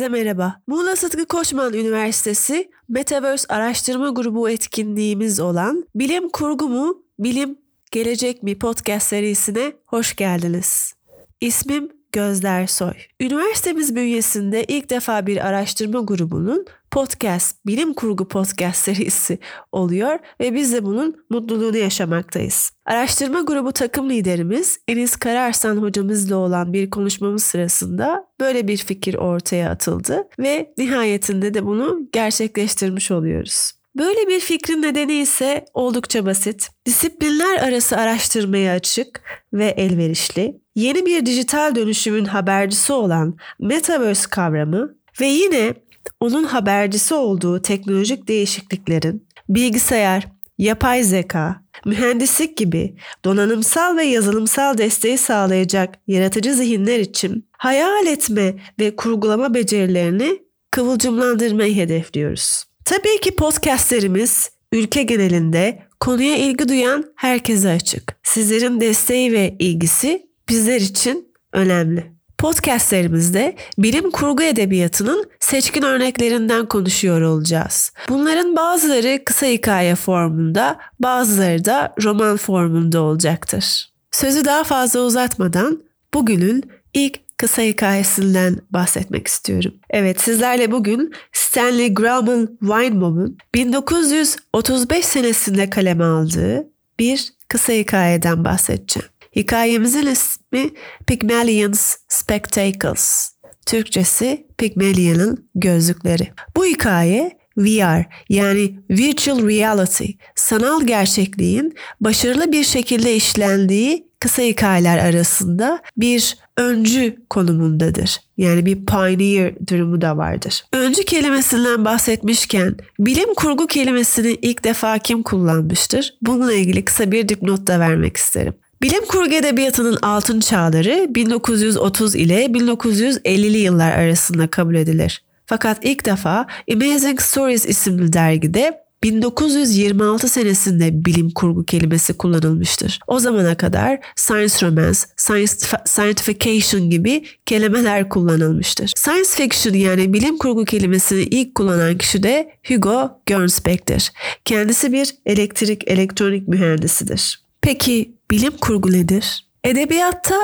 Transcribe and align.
Herkese 0.00 0.22
merhaba. 0.22 0.60
Muğla 0.66 0.96
Sıtkı 0.96 1.26
Koçman 1.26 1.72
Üniversitesi 1.72 2.70
Metaverse 2.88 3.54
Araştırma 3.54 4.08
Grubu 4.08 4.50
etkinliğimiz 4.50 5.40
olan 5.40 5.84
Bilim 5.94 6.28
Kurgu 6.28 6.68
mu, 6.68 7.02
Bilim 7.18 7.58
Gelecek 7.90 8.42
mi 8.42 8.58
podcast 8.58 9.06
serisine 9.06 9.72
hoş 9.86 10.16
geldiniz. 10.16 10.94
İsmim 11.40 11.88
Gözler 12.12 12.66
Soy. 12.66 12.92
Üniversitemiz 13.20 13.96
bünyesinde 13.96 14.64
ilk 14.64 14.90
defa 14.90 15.26
bir 15.26 15.46
araştırma 15.46 16.00
grubunun 16.00 16.66
podcast, 16.90 17.66
bilim 17.66 17.94
kurgu 17.94 18.28
podcast 18.28 18.84
serisi 18.84 19.38
oluyor 19.72 20.18
ve 20.40 20.54
biz 20.54 20.72
de 20.72 20.84
bunun 20.84 21.16
mutluluğunu 21.30 21.76
yaşamaktayız. 21.76 22.72
Araştırma 22.84 23.40
grubu 23.40 23.72
takım 23.72 24.10
liderimiz 24.10 24.78
Enis 24.88 25.16
Kararsan 25.16 25.76
hocamızla 25.76 26.36
olan 26.36 26.72
bir 26.72 26.90
konuşmamız 26.90 27.42
sırasında 27.42 28.26
böyle 28.40 28.68
bir 28.68 28.76
fikir 28.76 29.14
ortaya 29.14 29.70
atıldı 29.70 30.28
ve 30.38 30.74
nihayetinde 30.78 31.54
de 31.54 31.66
bunu 31.66 32.08
gerçekleştirmiş 32.12 33.10
oluyoruz. 33.10 33.72
Böyle 33.98 34.28
bir 34.28 34.40
fikrin 34.40 34.82
nedeni 34.82 35.14
ise 35.14 35.64
oldukça 35.74 36.26
basit. 36.26 36.68
Disiplinler 36.86 37.58
arası 37.58 37.96
araştırmaya 37.96 38.74
açık 38.74 39.22
ve 39.52 39.66
elverişli, 39.66 40.60
yeni 40.74 41.06
bir 41.06 41.26
dijital 41.26 41.74
dönüşümün 41.74 42.24
habercisi 42.24 42.92
olan 42.92 43.36
Metaverse 43.60 44.30
kavramı 44.30 44.94
ve 45.20 45.26
yine 45.26 45.74
onun 46.20 46.44
habercisi 46.44 47.14
olduğu 47.14 47.62
teknolojik 47.62 48.28
değişikliklerin 48.28 49.26
bilgisayar, 49.48 50.28
yapay 50.58 51.02
zeka, 51.02 51.62
mühendislik 51.84 52.56
gibi 52.56 52.96
donanımsal 53.24 53.96
ve 53.96 54.04
yazılımsal 54.04 54.78
desteği 54.78 55.18
sağlayacak 55.18 55.94
yaratıcı 56.06 56.54
zihinler 56.54 56.98
için 56.98 57.48
hayal 57.52 58.06
etme 58.06 58.54
ve 58.80 58.96
kurgulama 58.96 59.54
becerilerini 59.54 60.38
kıvılcımlandırmayı 60.70 61.74
hedefliyoruz. 61.74 62.64
Tabii 62.84 63.20
ki 63.20 63.36
podcastlerimiz 63.36 64.50
ülke 64.72 65.02
genelinde 65.02 65.82
konuya 66.00 66.36
ilgi 66.36 66.68
duyan 66.68 67.04
herkese 67.16 67.70
açık. 67.70 68.16
Sizlerin 68.22 68.80
desteği 68.80 69.32
ve 69.32 69.56
ilgisi 69.58 70.26
bizler 70.48 70.80
için 70.80 71.32
önemli. 71.52 72.19
Podcastlerimizde 72.40 73.56
bilim 73.78 74.10
kurgu 74.10 74.42
edebiyatının 74.42 75.30
seçkin 75.40 75.82
örneklerinden 75.82 76.66
konuşuyor 76.66 77.20
olacağız. 77.20 77.92
Bunların 78.08 78.56
bazıları 78.56 79.24
kısa 79.24 79.46
hikaye 79.46 79.94
formunda, 79.94 80.78
bazıları 81.00 81.64
da 81.64 81.94
roman 82.04 82.36
formunda 82.36 83.00
olacaktır. 83.00 83.92
Sözü 84.10 84.44
daha 84.44 84.64
fazla 84.64 85.00
uzatmadan 85.00 85.82
bugünün 86.14 86.70
ilk 86.94 87.38
kısa 87.38 87.62
hikayesinden 87.62 88.56
bahsetmek 88.70 89.26
istiyorum. 89.26 89.74
Evet 89.90 90.20
sizlerle 90.20 90.72
bugün 90.72 91.14
Stanley 91.32 91.94
Grauman 91.94 92.58
Weinbaum'un 92.60 93.38
1935 93.54 95.04
senesinde 95.04 95.70
kaleme 95.70 96.04
aldığı 96.04 96.66
bir 96.98 97.32
kısa 97.48 97.72
hikayeden 97.72 98.44
bahsedeceğim. 98.44 99.09
Hikayemizin 99.36 100.06
ismi 100.06 100.70
Pygmalion's 101.06 101.96
Spectacles. 102.08 103.32
Türkçesi 103.66 104.46
Pygmalion'ın 104.58 105.48
gözlükleri. 105.54 106.28
Bu 106.56 106.64
hikaye 106.64 107.40
VR 107.56 108.06
yani 108.28 108.80
Virtual 108.90 109.48
Reality, 109.48 110.10
sanal 110.34 110.86
gerçekliğin 110.86 111.74
başarılı 112.00 112.52
bir 112.52 112.64
şekilde 112.64 113.16
işlendiği 113.16 114.10
kısa 114.20 114.42
hikayeler 114.42 114.98
arasında 114.98 115.82
bir 115.96 116.38
öncü 116.56 117.16
konumundadır. 117.30 118.20
Yani 118.36 118.66
bir 118.66 118.86
pioneer 118.86 119.54
durumu 119.66 120.00
da 120.00 120.16
vardır. 120.16 120.64
Öncü 120.72 121.04
kelimesinden 121.04 121.84
bahsetmişken 121.84 122.76
bilim 122.98 123.34
kurgu 123.34 123.66
kelimesini 123.66 124.30
ilk 124.42 124.64
defa 124.64 124.98
kim 124.98 125.22
kullanmıştır? 125.22 126.14
Bununla 126.22 126.52
ilgili 126.52 126.84
kısa 126.84 127.12
bir 127.12 127.28
dipnot 127.28 127.66
da 127.66 127.80
vermek 127.80 128.16
isterim. 128.16 128.54
Bilim 128.82 129.04
kurgu 129.04 129.34
edebiyatının 129.34 129.98
altın 130.02 130.40
çağları 130.40 131.06
1930 131.14 132.14
ile 132.14 132.44
1950'li 132.44 133.58
yıllar 133.58 133.92
arasında 133.92 134.46
kabul 134.50 134.74
edilir. 134.74 135.22
Fakat 135.46 135.78
ilk 135.82 136.06
defa 136.06 136.46
Amazing 136.72 137.20
Stories 137.20 137.66
isimli 137.66 138.12
dergide 138.12 138.80
1926 139.02 140.28
senesinde 140.28 141.04
bilim 141.04 141.30
kurgu 141.30 141.64
kelimesi 141.64 142.12
kullanılmıştır. 142.16 143.00
O 143.06 143.18
zamana 143.18 143.56
kadar 143.56 144.00
science 144.16 144.66
romance, 144.66 144.98
science, 145.16 145.52
scientification 145.84 146.90
gibi 146.90 147.24
kelimeler 147.46 148.08
kullanılmıştır. 148.08 148.92
Science 148.96 149.30
fiction 149.30 149.74
yani 149.74 150.12
bilim 150.12 150.38
kurgu 150.38 150.64
kelimesini 150.64 151.22
ilk 151.22 151.54
kullanan 151.54 151.98
kişi 151.98 152.22
de 152.22 152.52
Hugo 152.68 153.20
Gernsback'tir. 153.26 154.12
Kendisi 154.44 154.92
bir 154.92 155.14
elektrik 155.26 155.88
elektronik 155.88 156.48
mühendisidir. 156.48 157.40
Peki 157.62 158.19
bilim 158.30 158.56
kurgu 158.56 158.92
nedir? 158.92 159.46
Edebiyatta 159.64 160.36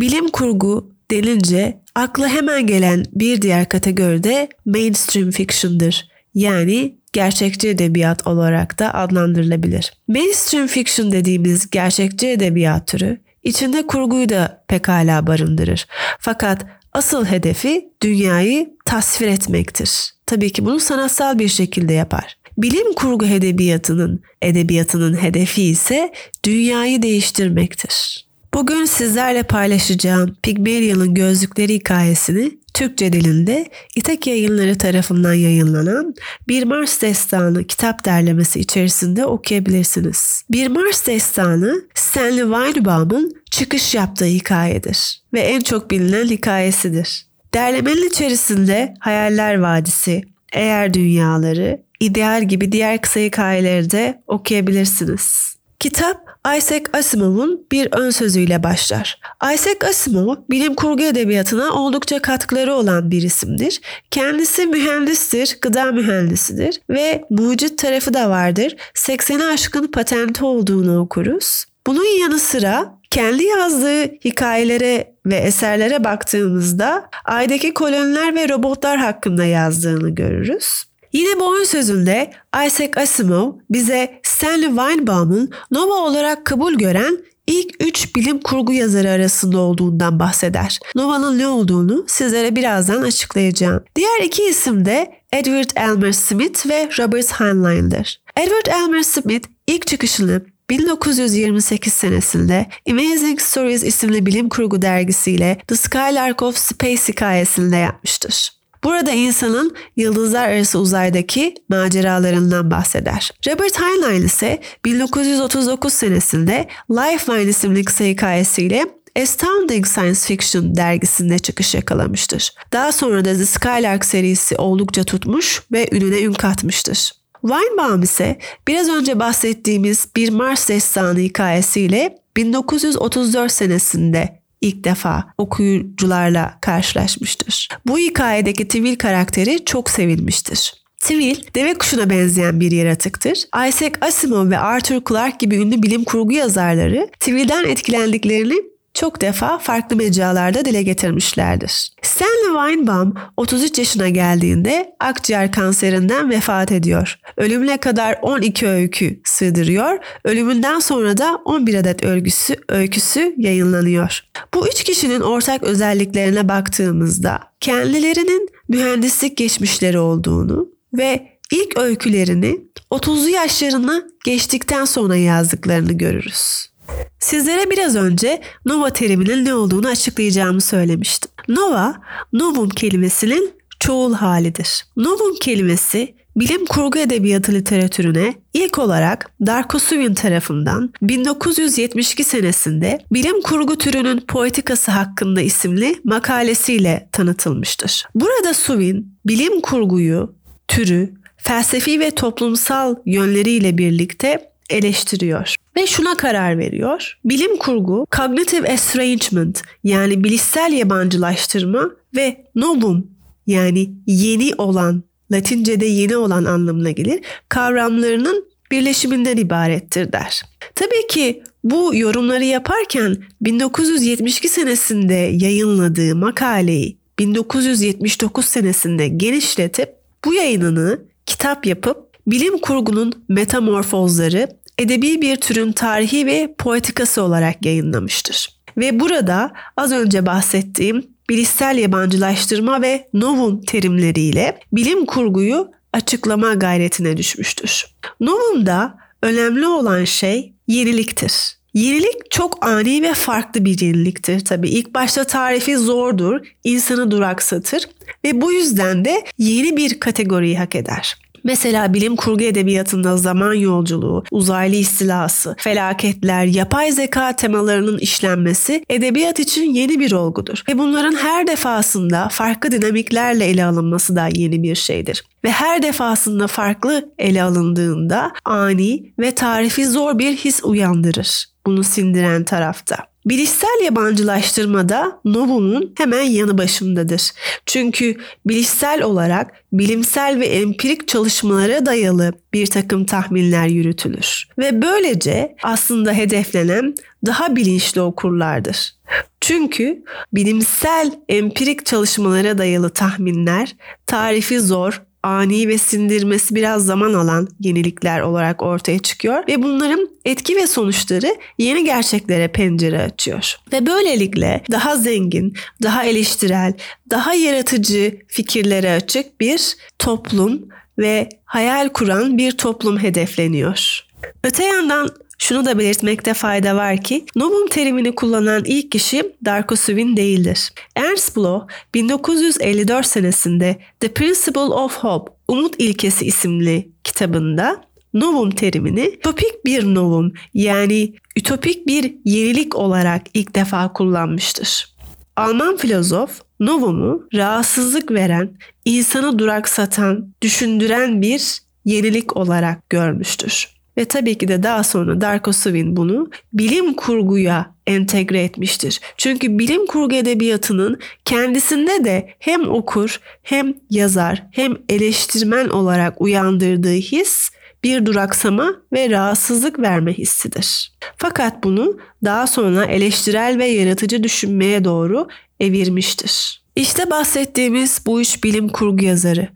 bilim 0.00 0.28
kurgu 0.28 0.92
denince 1.10 1.80
akla 1.94 2.28
hemen 2.28 2.66
gelen 2.66 3.04
bir 3.12 3.42
diğer 3.42 3.68
kategori 3.68 4.24
de 4.24 4.48
mainstream 4.64 5.30
fiction'dır. 5.30 6.08
Yani 6.34 6.98
gerçekçi 7.12 7.68
edebiyat 7.68 8.26
olarak 8.26 8.78
da 8.78 8.94
adlandırılabilir. 8.94 9.92
Mainstream 10.08 10.66
fiction 10.66 11.12
dediğimiz 11.12 11.70
gerçekçi 11.70 12.28
edebiyat 12.28 12.86
türü 12.86 13.20
içinde 13.42 13.86
kurguyu 13.86 14.28
da 14.28 14.64
pekala 14.68 15.26
barındırır. 15.26 15.86
Fakat 16.18 16.66
asıl 16.92 17.24
hedefi 17.24 17.88
dünyayı 18.02 18.76
tasvir 18.84 19.28
etmektir. 19.28 20.12
Tabii 20.26 20.52
ki 20.52 20.64
bunu 20.64 20.80
sanatsal 20.80 21.38
bir 21.38 21.48
şekilde 21.48 21.92
yapar. 21.92 22.36
Bilim 22.58 22.92
kurgu 22.92 23.26
edebiyatının 23.26 24.20
edebiyatının 24.42 25.22
hedefi 25.22 25.62
ise 25.62 26.12
dünyayı 26.44 27.02
değiştirmektir. 27.02 28.26
Bugün 28.54 28.84
sizlerle 28.84 29.42
paylaşacağım 29.42 30.36
Pygmalion'un 30.42 31.14
gözlükleri 31.14 31.74
hikayesini 31.74 32.58
Türkçe 32.74 33.12
dilinde 33.12 33.66
İtek 33.96 34.26
Yayınları 34.26 34.78
tarafından 34.78 35.34
yayınlanan 35.34 36.14
Bir 36.48 36.64
Mars 36.64 37.02
Destanı 37.02 37.64
kitap 37.64 38.04
derlemesi 38.04 38.60
içerisinde 38.60 39.26
okuyabilirsiniz. 39.26 40.42
Bir 40.50 40.68
Mars 40.68 41.06
Destanı 41.06 41.84
Stanley 41.94 42.42
Weinbaum'un 42.42 43.32
çıkış 43.50 43.94
yaptığı 43.94 44.24
hikayedir 44.24 45.22
ve 45.32 45.40
en 45.40 45.60
çok 45.60 45.90
bilinen 45.90 46.26
hikayesidir. 46.26 47.26
Derlemenin 47.54 48.08
içerisinde 48.08 48.94
Hayaller 49.00 49.58
Vadisi, 49.58 50.22
Eğer 50.52 50.94
Dünyaları, 50.94 51.82
İdeal 52.02 52.42
gibi 52.42 52.72
diğer 52.72 53.00
kısa 53.00 53.20
hikayeleri 53.20 53.90
de 53.90 54.22
okuyabilirsiniz. 54.26 55.56
Kitap 55.78 56.32
Isaac 56.56 56.82
Asimov'un 56.92 57.66
bir 57.72 57.88
ön 57.92 58.10
sözüyle 58.10 58.62
başlar. 58.62 59.20
Isaac 59.54 59.84
Asimov 59.88 60.36
bilim 60.50 60.74
kurgu 60.74 61.02
edebiyatına 61.02 61.72
oldukça 61.72 62.22
katkıları 62.22 62.74
olan 62.74 63.10
bir 63.10 63.22
isimdir. 63.22 63.80
Kendisi 64.10 64.66
mühendistir, 64.66 65.58
gıda 65.60 65.92
mühendisidir 65.92 66.80
ve 66.90 67.24
mucit 67.30 67.78
tarafı 67.78 68.14
da 68.14 68.30
vardır. 68.30 68.76
80'e 68.94 69.44
aşkın 69.44 69.86
patenti 69.86 70.44
olduğunu 70.44 71.00
okuruz. 71.00 71.64
Bunun 71.86 72.20
yanı 72.20 72.38
sıra 72.38 72.98
kendi 73.10 73.44
yazdığı 73.44 74.04
hikayelere 74.04 75.14
ve 75.26 75.36
eserlere 75.36 76.04
baktığımızda 76.04 77.08
aydaki 77.24 77.74
koloniler 77.74 78.34
ve 78.34 78.48
robotlar 78.48 78.98
hakkında 78.98 79.44
yazdığını 79.44 80.10
görürüz. 80.10 80.84
Yine 81.12 81.40
bu 81.40 81.60
ön 81.60 81.64
sözünde 81.64 82.30
Isaac 82.66 82.96
Asimov 82.96 83.52
bize 83.70 84.20
Stanley 84.22 84.68
Weinbaum'un 84.68 85.50
Nova 85.70 85.94
olarak 85.94 86.44
kabul 86.44 86.74
gören 86.74 87.18
ilk 87.46 87.84
üç 87.84 88.16
bilim 88.16 88.40
kurgu 88.40 88.72
yazarı 88.72 89.10
arasında 89.10 89.58
olduğundan 89.58 90.18
bahseder. 90.18 90.78
Nova'nın 90.94 91.38
ne 91.38 91.46
olduğunu 91.46 92.04
sizlere 92.08 92.56
birazdan 92.56 93.02
açıklayacağım. 93.02 93.84
Diğer 93.96 94.22
iki 94.22 94.42
isim 94.42 94.84
de 94.84 95.12
Edward 95.32 95.70
Elmer 95.76 96.12
Smith 96.12 96.66
ve 96.68 96.88
Robert 96.98 97.40
Heinlein'dir. 97.40 98.20
Edward 98.36 98.66
Elmer 98.66 99.02
Smith 99.02 99.48
ilk 99.66 99.86
çıkışını 99.86 100.42
1928 100.70 101.92
senesinde 101.92 102.66
Amazing 102.90 103.40
Stories 103.40 103.82
isimli 103.84 104.26
bilim 104.26 104.48
kurgu 104.48 104.82
dergisiyle 104.82 105.58
The 105.66 105.76
Skylark 105.76 106.42
of 106.42 106.56
Space 106.56 107.02
hikayesinde 107.08 107.76
yapmıştır. 107.76 108.61
Burada 108.84 109.10
insanın 109.10 109.76
yıldızlar 109.96 110.48
arası 110.48 110.78
uzaydaki 110.78 111.54
maceralarından 111.68 112.70
bahseder. 112.70 113.30
Robert 113.48 113.80
Heinlein 113.80 114.22
ise 114.22 114.60
1939 114.84 115.92
senesinde 115.92 116.68
Lifeline 116.90 117.50
isimli 117.50 117.84
kısa 117.84 118.04
hikayesiyle 118.04 118.86
Astounding 119.22 119.86
Science 119.86 120.20
Fiction 120.20 120.76
dergisinde 120.76 121.38
çıkış 121.38 121.74
yakalamıştır. 121.74 122.54
Daha 122.72 122.92
sonra 122.92 123.24
da 123.24 123.36
The 123.36 123.46
Skylark 123.46 124.04
serisi 124.04 124.56
oldukça 124.56 125.04
tutmuş 125.04 125.62
ve 125.72 125.88
ününe 125.92 126.20
ün 126.20 126.32
katmıştır. 126.32 127.12
Weinbaum 127.40 128.02
ise 128.02 128.38
biraz 128.68 128.88
önce 128.88 129.18
bahsettiğimiz 129.18 130.08
bir 130.16 130.28
Mars 130.30 130.68
destanı 130.68 131.18
hikayesiyle 131.18 132.18
1934 132.36 133.52
senesinde 133.52 134.41
ilk 134.62 134.84
defa 134.84 135.24
okuyucularla 135.38 136.58
karşılaşmıştır. 136.60 137.68
Bu 137.86 137.98
hikayedeki 137.98 138.68
Tivil 138.68 138.96
karakteri 138.96 139.64
çok 139.64 139.90
sevilmiştir. 139.90 140.82
Tivil, 141.02 141.36
deve 141.54 141.74
kuşuna 141.74 142.10
benzeyen 142.10 142.60
bir 142.60 142.70
yaratıktır. 142.70 143.38
Isaac 143.68 143.92
Asimov 144.00 144.50
ve 144.50 144.58
Arthur 144.58 145.02
Clarke 145.08 145.36
gibi 145.40 145.56
ünlü 145.56 145.82
bilim 145.82 146.04
kurgu 146.04 146.32
yazarları 146.32 147.08
Tivil'den 147.20 147.64
etkilendiklerini 147.64 148.71
çok 148.94 149.20
defa 149.20 149.58
farklı 149.58 149.96
mecralarda 149.96 150.64
dile 150.64 150.82
getirmişlerdir. 150.82 151.92
Stanley 152.02 152.68
Weinbaum 152.68 153.14
33 153.36 153.78
yaşına 153.78 154.08
geldiğinde 154.08 154.94
akciğer 155.00 155.52
kanserinden 155.52 156.30
vefat 156.30 156.72
ediyor. 156.72 157.18
Ölümüne 157.36 157.76
kadar 157.76 158.18
12 158.22 158.68
öykü 158.68 159.20
sığdırıyor. 159.24 159.98
Ölümünden 160.24 160.80
sonra 160.80 161.16
da 161.16 161.40
11 161.44 161.74
adet 161.74 162.04
öyküsü, 162.04 162.56
öyküsü 162.68 163.34
yayınlanıyor. 163.38 164.20
Bu 164.54 164.68
üç 164.68 164.84
kişinin 164.84 165.20
ortak 165.20 165.62
özelliklerine 165.62 166.48
baktığımızda 166.48 167.40
kendilerinin 167.60 168.48
mühendislik 168.68 169.36
geçmişleri 169.36 169.98
olduğunu 169.98 170.68
ve 170.94 171.38
ilk 171.52 171.78
öykülerini 171.78 172.60
30'lu 172.90 173.28
yaşlarını 173.28 174.10
geçtikten 174.24 174.84
sonra 174.84 175.16
yazdıklarını 175.16 175.92
görürüz. 175.92 176.71
Sizlere 177.18 177.70
biraz 177.70 177.96
önce 177.96 178.42
Nova 178.66 178.90
teriminin 178.90 179.44
ne 179.44 179.54
olduğunu 179.54 179.88
açıklayacağımı 179.88 180.60
söylemiştim. 180.60 181.30
Nova, 181.48 181.94
novum 182.32 182.68
kelimesinin 182.68 183.54
çoğul 183.80 184.14
halidir. 184.14 184.84
Novum 184.96 185.34
kelimesi 185.40 186.14
bilim 186.36 186.66
kurgu 186.66 186.98
edebiyatı 186.98 187.52
literatürüne 187.52 188.34
ilk 188.54 188.78
olarak 188.78 189.30
Darko 189.46 189.78
Suvin 189.78 190.14
tarafından 190.14 190.92
1972 191.02 192.24
senesinde 192.24 192.98
bilim 193.12 193.42
kurgu 193.42 193.78
türünün 193.78 194.20
poetikası 194.20 194.90
hakkında 194.90 195.40
isimli 195.40 195.94
makalesiyle 196.04 197.08
tanıtılmıştır. 197.12 198.04
Burada 198.14 198.54
Suvin 198.54 199.18
bilim 199.26 199.60
kurguyu, 199.60 200.34
türü, 200.68 201.14
felsefi 201.36 202.00
ve 202.00 202.10
toplumsal 202.10 202.96
yönleriyle 203.06 203.78
birlikte 203.78 204.51
eleştiriyor 204.72 205.54
ve 205.76 205.86
şuna 205.86 206.16
karar 206.16 206.58
veriyor. 206.58 207.18
Bilim 207.24 207.56
kurgu, 207.56 208.06
cognitive 208.16 208.68
estrangement 208.68 209.62
yani 209.84 210.24
bilişsel 210.24 210.72
yabancılaştırma 210.72 211.90
ve 212.16 212.44
novum 212.54 213.06
yani 213.46 213.90
yeni 214.06 214.54
olan, 214.58 215.02
Latince'de 215.32 215.86
yeni 215.86 216.16
olan 216.16 216.44
anlamına 216.44 216.90
gelir, 216.90 217.20
kavramlarının 217.48 218.44
birleşiminden 218.70 219.36
ibarettir 219.36 220.12
der. 220.12 220.42
Tabii 220.74 221.06
ki 221.08 221.42
bu 221.64 221.94
yorumları 221.94 222.44
yaparken 222.44 223.16
1972 223.40 224.48
senesinde 224.48 225.14
yayınladığı 225.32 226.16
makaleyi 226.16 226.98
1979 227.18 228.44
senesinde 228.44 229.08
genişletip 229.08 229.94
bu 230.24 230.34
yayınını 230.34 230.98
kitap 231.26 231.66
yapıp 231.66 232.12
bilim 232.26 232.58
kurgunun 232.58 233.12
metamorfozları 233.28 234.48
edebi 234.78 235.22
bir 235.22 235.36
türün 235.36 235.72
tarihi 235.72 236.26
ve 236.26 236.54
poetikası 236.58 237.22
olarak 237.22 237.66
yayınlamıştır. 237.66 238.48
Ve 238.76 239.00
burada 239.00 239.52
az 239.76 239.92
önce 239.92 240.26
bahsettiğim 240.26 241.06
bilişsel 241.30 241.78
yabancılaştırma 241.78 242.82
ve 242.82 243.08
novum 243.14 243.60
terimleriyle 243.60 244.60
bilim 244.72 245.06
kurguyu 245.06 245.70
açıklama 245.92 246.54
gayretine 246.54 247.16
düşmüştür. 247.16 247.86
Novum'da 248.20 248.98
önemli 249.22 249.66
olan 249.66 250.04
şey 250.04 250.52
yeniliktir. 250.66 251.32
Yenilik 251.74 252.30
çok 252.30 252.66
ani 252.66 253.02
ve 253.02 253.14
farklı 253.14 253.64
bir 253.64 253.80
yeniliktir 253.80 254.44
tabii. 254.44 254.68
İlk 254.68 254.94
başta 254.94 255.24
tarifi 255.24 255.76
zordur, 255.76 256.40
insanı 256.64 257.10
duraksatır 257.10 257.88
ve 258.24 258.40
bu 258.40 258.52
yüzden 258.52 259.04
de 259.04 259.24
yeni 259.38 259.76
bir 259.76 260.00
kategoriyi 260.00 260.58
hak 260.58 260.76
eder. 260.76 261.16
Mesela 261.44 261.94
bilim 261.94 262.16
kurgu 262.16 262.44
edebiyatında 262.44 263.16
zaman 263.16 263.54
yolculuğu, 263.54 264.24
uzaylı 264.30 264.76
istilası, 264.76 265.54
felaketler, 265.58 266.44
yapay 266.44 266.92
zeka 266.92 267.36
temalarının 267.36 267.98
işlenmesi 267.98 268.84
edebiyat 268.88 269.40
için 269.40 269.74
yeni 269.74 270.00
bir 270.00 270.12
olgudur. 270.12 270.62
Ve 270.68 270.78
bunların 270.78 271.16
her 271.16 271.46
defasında 271.46 272.28
farklı 272.28 272.72
dinamiklerle 272.72 273.44
ele 273.44 273.64
alınması 273.64 274.16
da 274.16 274.28
yeni 274.32 274.62
bir 274.62 274.74
şeydir. 274.74 275.24
Ve 275.44 275.50
her 275.50 275.82
defasında 275.82 276.46
farklı 276.46 277.12
ele 277.18 277.42
alındığında 277.42 278.32
ani 278.44 279.12
ve 279.18 279.34
tarifi 279.34 279.86
zor 279.86 280.18
bir 280.18 280.36
his 280.36 280.60
uyandırır 280.64 281.52
bunu 281.66 281.84
sindiren 281.84 282.44
tarafta. 282.44 283.11
Bilişsel 283.26 283.84
yabancılaştırmada 283.84 285.20
novum'un 285.24 285.94
hemen 285.96 286.22
yanı 286.22 286.58
başındadır. 286.58 287.30
Çünkü 287.66 288.16
bilişsel 288.46 289.02
olarak 289.02 289.50
bilimsel 289.72 290.40
ve 290.40 290.46
empirik 290.46 291.08
çalışmalara 291.08 291.86
dayalı 291.86 292.32
bir 292.52 292.66
takım 292.66 293.04
tahminler 293.04 293.66
yürütülür. 293.66 294.48
Ve 294.58 294.82
böylece 294.82 295.56
aslında 295.62 296.12
hedeflenen 296.12 296.94
daha 297.26 297.56
bilinçli 297.56 298.00
okurlardır. 298.00 298.94
Çünkü 299.40 300.02
bilimsel 300.32 301.12
empirik 301.28 301.86
çalışmalara 301.86 302.58
dayalı 302.58 302.90
tahminler 302.90 303.76
tarifi 304.06 304.60
zor, 304.60 305.02
ani 305.22 305.68
ve 305.68 305.78
sindirmesi 305.78 306.54
biraz 306.54 306.86
zaman 306.86 307.14
alan 307.14 307.48
yenilikler 307.60 308.20
olarak 308.20 308.62
ortaya 308.62 308.98
çıkıyor 308.98 309.46
ve 309.48 309.62
bunların 309.62 310.08
etki 310.24 310.56
ve 310.56 310.66
sonuçları 310.66 311.36
yeni 311.58 311.84
gerçeklere 311.84 312.48
pencere 312.48 313.02
açıyor. 313.02 313.56
Ve 313.72 313.86
böylelikle 313.86 314.62
daha 314.70 314.96
zengin, 314.96 315.54
daha 315.82 316.04
eleştirel, 316.04 316.72
daha 317.10 317.34
yaratıcı 317.34 318.18
fikirlere 318.26 318.92
açık 318.92 319.40
bir 319.40 319.76
toplum 319.98 320.68
ve 320.98 321.28
hayal 321.44 321.88
kuran 321.88 322.38
bir 322.38 322.52
toplum 322.52 322.98
hedefleniyor. 322.98 324.00
Öte 324.44 324.64
yandan 324.64 325.08
şunu 325.42 325.64
da 325.64 325.78
belirtmekte 325.78 326.34
fayda 326.34 326.76
var 326.76 327.02
ki 327.02 327.24
Novum 327.36 327.68
terimini 327.68 328.14
kullanan 328.14 328.62
ilk 328.64 328.92
kişi 328.92 329.32
Darko 329.44 329.76
Suvin 329.76 330.16
değildir. 330.16 330.72
Ernst 330.96 331.36
Bloch 331.36 331.66
1954 331.94 333.06
senesinde 333.06 333.76
The 334.00 334.08
Principle 334.08 334.60
of 334.60 334.98
Hope, 334.98 335.32
Umut 335.48 335.74
İlkesi 335.78 336.26
isimli 336.26 336.88
kitabında 337.04 337.84
novum 338.14 338.50
terimini 338.50 339.06
ütopik 339.06 339.64
bir 339.64 339.84
novum 339.84 340.32
yani 340.54 341.14
ütopik 341.36 341.86
bir 341.86 342.14
yenilik 342.24 342.76
olarak 342.76 343.22
ilk 343.34 343.54
defa 343.54 343.92
kullanmıştır. 343.92 344.94
Alman 345.36 345.76
filozof 345.76 346.40
novumu 346.60 347.28
rahatsızlık 347.34 348.10
veren, 348.10 348.50
insanı 348.84 349.38
duraksatan, 349.38 350.34
düşündüren 350.42 351.22
bir 351.22 351.58
yenilik 351.84 352.36
olarak 352.36 352.90
görmüştür. 352.90 353.81
Ve 353.96 354.04
tabii 354.04 354.38
ki 354.38 354.48
de 354.48 354.62
daha 354.62 354.84
sonra 354.84 355.20
Darko 355.20 355.52
Suvin 355.52 355.96
bunu 355.96 356.30
bilim 356.52 356.94
kurguya 356.94 357.74
entegre 357.86 358.42
etmiştir. 358.42 359.00
Çünkü 359.16 359.58
bilim 359.58 359.86
kurgu 359.86 360.14
edebiyatının 360.14 360.98
kendisinde 361.24 362.04
de 362.04 362.34
hem 362.38 362.70
okur 362.70 363.20
hem 363.42 363.74
yazar 363.90 364.46
hem 364.52 364.76
eleştirmen 364.88 365.68
olarak 365.68 366.20
uyandırdığı 366.20 366.94
his 366.94 367.50
bir 367.84 368.06
duraksama 368.06 368.74
ve 368.92 369.10
rahatsızlık 369.10 369.78
verme 369.78 370.12
hissidir. 370.12 370.92
Fakat 371.16 371.64
bunu 371.64 371.98
daha 372.24 372.46
sonra 372.46 372.84
eleştirel 372.84 373.58
ve 373.58 373.66
yaratıcı 373.66 374.22
düşünmeye 374.22 374.84
doğru 374.84 375.28
evirmiştir. 375.60 376.61
İşte 376.76 377.10
bahsettiğimiz 377.10 378.00
bu 378.06 378.20
üç 378.20 378.44
bilim 378.44 378.68
kurgu 378.68 379.04
yazarı 379.04 379.48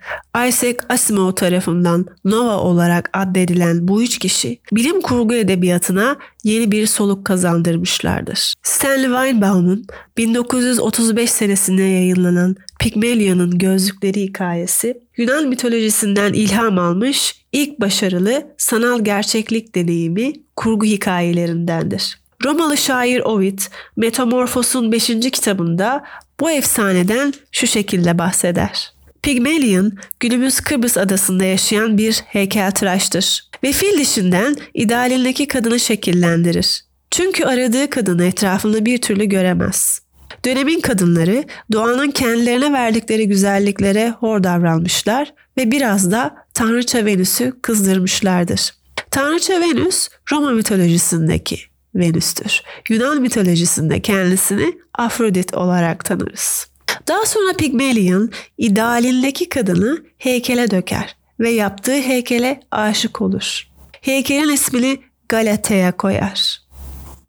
Isaac 0.48 0.76
Asimov 0.88 1.32
tarafından 1.32 2.06
Nova 2.24 2.56
olarak 2.56 3.10
addedilen 3.12 3.88
bu 3.88 4.02
üç 4.02 4.18
kişi 4.18 4.58
bilim 4.72 5.00
kurgu 5.00 5.34
edebiyatına 5.34 6.16
yeni 6.44 6.72
bir 6.72 6.86
soluk 6.86 7.24
kazandırmışlardır. 7.24 8.54
Stanley 8.62 9.04
Weinbaum'un 9.04 9.86
1935 10.16 11.30
senesinde 11.30 11.82
yayınlanan 11.82 12.56
Pygmalion'un 12.80 13.58
gözlükleri 13.58 14.22
hikayesi 14.22 15.00
Yunan 15.16 15.48
mitolojisinden 15.48 16.32
ilham 16.32 16.78
almış 16.78 17.44
ilk 17.52 17.80
başarılı 17.80 18.46
sanal 18.58 19.04
gerçeklik 19.04 19.74
deneyimi 19.74 20.32
kurgu 20.56 20.86
hikayelerindendir. 20.86 22.25
Romalı 22.44 22.76
şair 22.76 23.20
Ovid, 23.20 23.58
Metamorfos'un 23.96 24.92
5. 24.92 25.06
kitabında 25.06 26.04
bu 26.40 26.50
efsaneden 26.50 27.34
şu 27.52 27.66
şekilde 27.66 28.18
bahseder. 28.18 28.92
Pygmalion 29.22 29.92
günümüz 30.20 30.60
Kıbrıs 30.60 30.96
adasında 30.96 31.44
yaşayan 31.44 31.98
bir 31.98 32.22
heykeltıraştır 32.26 33.50
ve 33.64 33.72
fil 33.72 33.98
dişinden 33.98 34.56
idealindeki 34.74 35.48
kadını 35.48 35.80
şekillendirir. 35.80 36.84
Çünkü 37.10 37.44
aradığı 37.44 37.90
kadını 37.90 38.24
etrafında 38.24 38.84
bir 38.84 38.98
türlü 38.98 39.24
göremez. 39.24 40.00
Dönemin 40.44 40.80
kadınları 40.80 41.44
doğanın 41.72 42.10
kendilerine 42.10 42.72
verdikleri 42.72 43.28
güzelliklere 43.28 44.10
hor 44.10 44.44
davranmışlar 44.44 45.34
ve 45.58 45.70
biraz 45.70 46.10
da 46.10 46.36
Tanrıça 46.54 47.04
Venüs'ü 47.04 47.52
kızdırmışlardır. 47.62 48.74
Tanrıça 49.10 49.60
Venüs 49.60 50.08
Roma 50.32 50.50
mitolojisindeki 50.50 51.75
Venüs'tür. 51.96 52.62
Yunan 52.88 53.20
mitolojisinde 53.20 54.00
kendisini 54.00 54.78
Afrodit 54.94 55.54
olarak 55.54 56.04
tanırız. 56.04 56.66
Daha 57.08 57.26
sonra 57.26 57.52
Pygmalion 57.52 58.30
idealindeki 58.58 59.48
kadını 59.48 60.04
heykele 60.18 60.70
döker 60.70 61.16
ve 61.40 61.50
yaptığı 61.50 62.00
heykele 62.00 62.60
aşık 62.70 63.22
olur. 63.22 63.68
Heykelin 64.00 64.54
ismini 64.54 64.98
Galatea 65.28 65.92
koyar. 65.92 66.60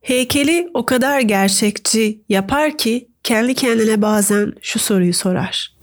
Heykeli 0.02 0.70
o 0.74 0.86
kadar 0.86 1.22
gerçekçi 1.22 2.22
yapar 2.30 2.78
ki 2.78 3.08
kendi 3.24 3.54
kendine 3.54 4.02
bazen 4.02 4.54
şu 4.62 4.80
soruyu 4.80 5.14
sorar. 5.14 5.78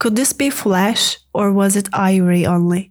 Could 0.00 0.16
this 0.16 0.40
be 0.40 0.50
flesh 0.50 1.18
or 1.34 1.50
was 1.52 1.76
it 1.76 1.88
ivory 1.94 2.48
only? 2.48 2.90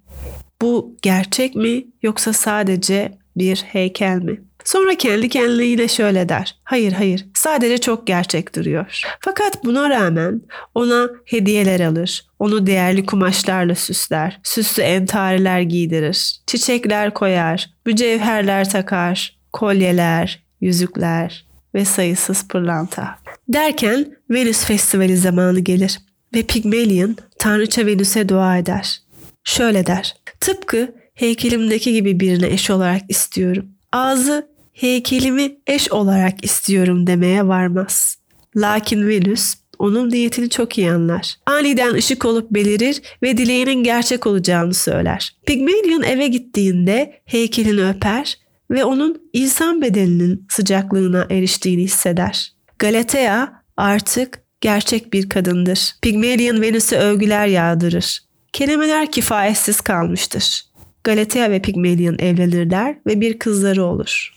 Bu 0.62 0.96
gerçek 1.02 1.56
mi 1.56 1.86
yoksa 2.02 2.34
sadece 2.34 3.18
bir 3.36 3.58
heykel 3.58 4.16
mi? 4.16 4.42
Sonra 4.64 4.96
kendi 4.96 5.30
kendine 5.30 5.66
yine 5.66 5.88
şöyle 5.88 6.30
der. 6.30 6.56
Hayır 6.64 6.92
hayır 6.92 7.26
sadece 7.34 7.78
çok 7.78 8.08
gerçek 8.08 8.56
duruyor. 8.56 9.02
Fakat 9.20 9.66
buna 9.66 9.90
rağmen 9.90 10.42
ona 10.76 11.10
hediyeler 11.26 11.80
alır. 11.80 12.26
Onu 12.40 12.68
değerli 12.68 13.06
kumaşlarla 13.06 13.76
süsler. 13.76 14.40
Süslü 14.44 14.84
entariler 14.84 15.62
giydirir. 15.62 16.36
Çiçekler 16.48 17.14
koyar. 17.14 17.70
Mücevherler 17.86 18.70
takar. 18.70 19.40
Kolyeler, 19.54 20.44
yüzükler 20.62 21.46
ve 21.76 21.86
sayısız 21.86 22.48
pırlanta. 22.48 23.16
Derken 23.48 24.16
Venüs 24.30 24.66
Festivali 24.66 25.18
zamanı 25.18 25.60
gelir 25.60 26.00
ve 26.36 26.44
Pygmalion 26.44 27.16
Tanrıça 27.40 27.86
Venüs'e 27.86 28.30
dua 28.30 28.58
eder. 28.58 29.02
Şöyle 29.44 29.86
der. 29.86 30.16
Tıpkı 30.40 30.96
heykelimdeki 31.14 31.94
gibi 31.94 32.20
birine 32.20 32.48
eş 32.48 32.70
olarak 32.70 33.02
istiyorum. 33.10 33.66
Ağzı 33.92 34.50
heykelimi 34.74 35.58
eş 35.68 35.92
olarak 35.92 36.46
istiyorum 36.46 37.08
demeye 37.08 37.48
varmaz. 37.48 38.18
Lakin 38.56 39.08
Venüs 39.08 39.56
onun 39.80 40.10
niyetini 40.10 40.50
çok 40.50 40.78
iyi 40.78 40.92
anlar. 40.92 41.36
Aniden 41.46 41.94
ışık 41.94 42.26
olup 42.26 42.52
belirir 42.52 43.02
ve 43.24 43.38
dileğinin 43.38 43.84
gerçek 43.84 44.28
olacağını 44.28 44.74
söyler. 44.74 45.36
Pygmalion 45.46 46.02
eve 46.02 46.28
gittiğinde 46.28 47.22
heykelini 47.26 47.90
öper 47.90 48.38
ve 48.72 48.86
onun 48.86 49.22
insan 49.34 49.82
bedeninin 49.82 50.48
sıcaklığına 50.50 51.28
eriştiğini 51.30 51.82
hisseder. 51.82 52.54
Galatea 52.80 53.48
artık 53.78 54.44
gerçek 54.62 55.14
bir 55.14 55.30
kadındır. 55.30 55.96
Pygmalion 56.02 56.62
Venüs'e 56.62 56.98
övgüler 56.98 57.48
yağdırır. 57.48 58.20
Kelimeler 58.54 59.12
kifayetsiz 59.12 59.82
kalmıştır. 59.82 60.64
Galatea 61.04 61.52
ve 61.52 61.62
Pygmalion 61.62 62.18
evlenirler 62.20 62.96
ve 63.08 63.22
bir 63.22 63.40
kızları 63.40 63.84
olur. 63.84 64.34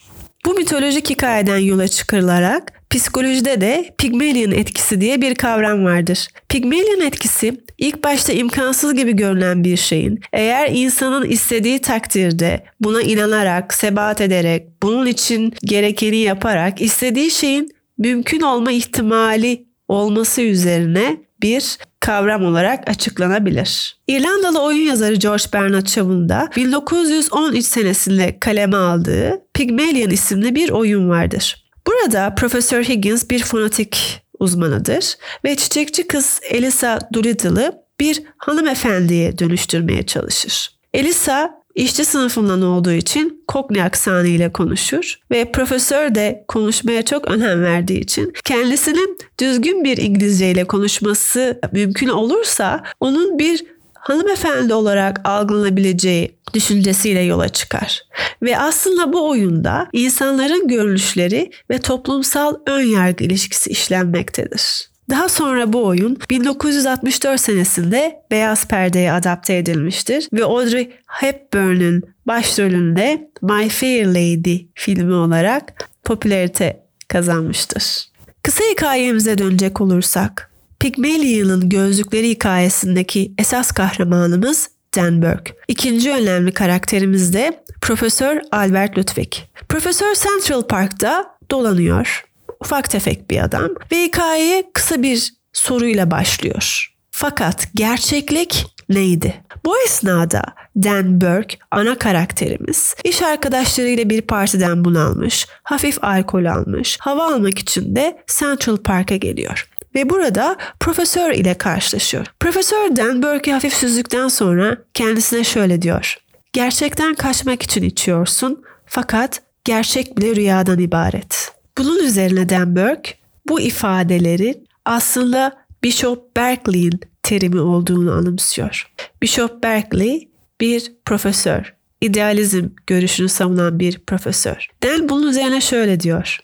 Bu 0.47 0.55
mitolojik 0.55 1.11
hikayeden 1.11 1.59
yola 1.59 1.89
çıkarılarak 1.89 2.73
psikolojide 2.91 3.61
de 3.61 3.95
Pygmalion 3.99 4.51
etkisi 4.51 5.01
diye 5.01 5.21
bir 5.21 5.35
kavram 5.35 5.85
vardır. 5.85 6.29
Pygmalion 6.49 7.01
etkisi 7.01 7.61
ilk 7.79 8.05
başta 8.05 8.33
imkansız 8.33 8.95
gibi 8.95 9.17
görünen 9.17 9.65
bir 9.65 9.77
şeyin 9.77 10.21
eğer 10.33 10.71
insanın 10.73 11.29
istediği 11.29 11.79
takdirde 11.79 12.65
buna 12.81 13.03
inanarak, 13.03 13.75
sebat 13.75 14.21
ederek, 14.21 14.67
bunun 14.83 15.07
için 15.07 15.55
gerekeni 15.65 16.17
yaparak 16.17 16.81
istediği 16.81 17.31
şeyin 17.31 17.71
mümkün 17.99 18.41
olma 18.41 18.73
ihtimali 18.73 19.67
olması 19.89 20.43
üzerine 20.43 21.17
bir 21.43 21.79
kavram 22.01 22.45
olarak 22.45 22.91
açıklanabilir. 22.91 23.97
İrlandalı 24.09 24.63
oyun 24.63 24.87
yazarı 24.87 25.15
George 25.15 25.45
Bernard 25.53 25.87
Shaw'un 25.87 26.29
da 26.29 26.51
1913 26.57 27.67
senesinde 27.67 28.39
kaleme 28.41 28.77
aldığı 28.77 29.43
Pygmalion 29.55 30.11
isimli 30.11 30.55
bir 30.55 30.71
oyun 30.71 31.09
vardır. 31.09 31.65
Burada 31.87 32.35
Profesör 32.35 32.85
Higgins 32.85 33.31
bir 33.31 33.43
fonetik 33.43 34.23
uzmanıdır 34.39 35.15
ve 35.45 35.57
çiçekçi 35.57 36.07
kız 36.07 36.41
Elisa 36.51 36.99
Doolittle'ı 37.15 37.73
bir 38.01 38.23
hanımefendiye 38.39 39.39
dönüştürmeye 39.39 40.03
çalışır. 40.03 40.71
Elisa 40.95 41.62
işçi 41.75 42.05
sınıfından 42.05 42.63
olduğu 42.63 42.93
için 42.93 43.45
Cockney 43.53 43.83
aksanı 43.83 44.29
ile 44.29 44.53
konuşur 44.53 45.19
ve 45.31 45.53
profesör 45.53 46.15
de 46.15 46.45
konuşmaya 46.49 47.05
çok 47.05 47.31
önem 47.31 47.63
verdiği 47.63 48.01
için 48.01 48.33
kendisinin 48.45 49.19
düzgün 49.41 49.85
bir 49.85 49.97
İngilizce 49.97 50.51
ile 50.51 50.65
konuşması 50.65 51.61
mümkün 51.73 52.09
olursa 52.09 52.85
onun 53.01 53.39
bir 53.39 53.65
hanımefendi 53.95 54.75
olarak 54.75 55.21
algılanabileceği 55.29 56.37
düşüncesiyle 56.55 57.21
yola 57.21 57.49
çıkar. 57.49 58.03
Ve 58.43 58.59
aslında 58.59 59.13
bu 59.13 59.29
oyunda 59.29 59.89
insanların 59.93 60.69
görünüşleri 60.69 61.51
ve 61.71 61.79
toplumsal 61.79 62.57
ön 62.67 62.83
yargı 62.83 63.25
ilişkisi 63.25 63.71
işlenmektedir. 63.71 64.92
Daha 65.11 65.29
sonra 65.29 65.73
bu 65.73 65.87
oyun 65.87 66.19
1964 66.31 67.41
senesinde 67.41 68.23
Beyaz 68.31 68.69
Perde'ye 68.69 69.13
adapte 69.13 69.57
edilmiştir 69.57 70.29
ve 70.33 70.45
Audrey 70.45 70.91
Hepburn'un 71.07 72.03
başrolünde 72.27 73.31
My 73.43 73.69
Fair 73.69 74.07
Lady 74.07 74.59
filmi 74.75 75.15
olarak 75.15 75.91
popülarite 76.05 76.87
kazanmıştır. 77.09 78.13
Kısa 78.43 78.65
hikayemize 78.73 79.39
dönecek 79.39 79.81
olursak, 79.81 80.51
Pygmalion'un 80.81 81.69
gözlükleri 81.69 82.29
hikayesindeki 82.31 83.33
esas 83.39 83.73
kahramanımız 83.73 84.71
Dan 84.97 85.23
Burke. 85.23 85.55
İkinci 85.69 86.13
önemli 86.13 86.53
karakterimiz 86.53 87.35
de 87.35 87.65
Profesör 87.81 88.41
Albert 88.53 88.99
Ludwig. 88.99 89.33
Profesör 89.69 90.15
Central 90.15 90.63
Park'ta 90.63 91.25
dolanıyor 91.51 92.25
ufak 92.65 92.91
tefek 92.91 93.31
bir 93.31 93.45
adam 93.45 93.69
ve 93.93 94.03
hikayeye 94.03 94.65
kısa 94.75 95.03
bir 95.03 95.35
soruyla 95.53 96.11
başlıyor. 96.11 96.93
Fakat 97.11 97.69
gerçeklik 97.75 98.67
neydi? 98.89 99.35
Bu 99.65 99.79
esnada 99.79 100.43
Dan 100.77 101.21
Burke 101.21 101.57
ana 101.71 101.99
karakterimiz 101.99 102.95
iş 103.05 103.23
arkadaşlarıyla 103.23 104.11
bir 104.11 104.23
partiden 104.23 104.85
bunalmış, 104.85 105.47
hafif 105.63 106.05
alkol 106.05 106.45
almış, 106.45 106.99
hava 107.01 107.35
almak 107.35 107.59
için 107.59 107.97
de 107.97 108.23
Central 108.39 108.77
Park'a 108.77 109.17
geliyor 109.17 109.69
ve 109.95 110.11
burada 110.11 110.57
profesör 110.81 111.31
ile 111.31 111.55
karşılaşıyor. 111.55 112.27
Profesör 112.41 112.97
Dan 112.97 113.23
Burke'i 113.23 113.55
hafif 113.55 113.75
süzdükten 113.75 114.29
sonra 114.29 114.79
kendisine 114.95 115.45
şöyle 115.45 115.83
diyor. 115.83 116.17
Gerçekten 116.53 117.15
kaçmak 117.15 117.63
için 117.63 117.83
içiyorsun 117.83 118.65
fakat 118.87 119.43
gerçek 119.65 120.19
bile 120.19 120.37
rüyadan 120.37 120.79
ibaret. 120.79 121.53
Bunun 121.79 122.05
üzerine 122.05 122.49
Dan 122.49 122.77
Burke 122.77 123.15
bu 123.49 123.61
ifadelerin 123.61 124.69
aslında 124.85 125.53
Bishop 125.83 126.37
Berkeley'in 126.37 127.01
terimi 127.23 127.61
olduğunu 127.61 128.13
anımsıyor. 128.13 128.93
Bishop 129.23 129.63
Berkeley 129.63 130.29
bir 130.61 130.93
profesör, 131.05 131.75
idealizm 132.01 132.69
görüşünü 132.87 133.29
savunan 133.29 133.79
bir 133.79 133.99
profesör. 133.99 134.69
Dan 134.83 135.09
bunun 135.09 135.29
üzerine 135.29 135.61
şöyle 135.61 136.01
diyor. 136.01 136.39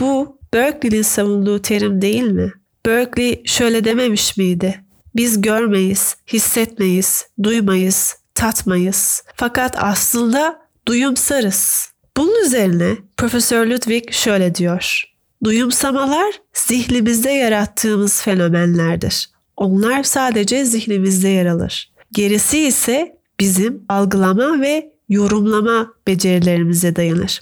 Bu 0.00 0.38
Berkeley'nin 0.54 1.02
savunduğu 1.02 1.62
terim 1.62 2.02
değil 2.02 2.22
mi? 2.22 2.52
Berkeley 2.86 3.42
şöyle 3.46 3.84
dememiş 3.84 4.36
miydi? 4.36 4.84
Biz 5.16 5.40
görmeyiz, 5.40 6.16
hissetmeyiz, 6.32 7.26
duymayız, 7.42 8.16
tatmayız. 8.34 9.22
Fakat 9.36 9.76
aslında 9.78 10.62
duyumsarız. 10.88 11.91
Bunun 12.16 12.44
üzerine 12.44 12.96
Profesör 13.16 13.66
Ludwig 13.66 14.12
şöyle 14.12 14.54
diyor. 14.54 15.04
Duyumsamalar 15.44 16.34
zihnimizde 16.54 17.30
yarattığımız 17.30 18.22
fenomenlerdir. 18.22 19.30
Onlar 19.56 20.02
sadece 20.02 20.64
zihnimizde 20.64 21.28
yer 21.28 21.46
alır. 21.46 21.92
Gerisi 22.12 22.58
ise 22.58 23.16
bizim 23.40 23.84
algılama 23.88 24.60
ve 24.60 24.92
yorumlama 25.08 25.92
becerilerimize 26.06 26.96
dayanır. 26.96 27.40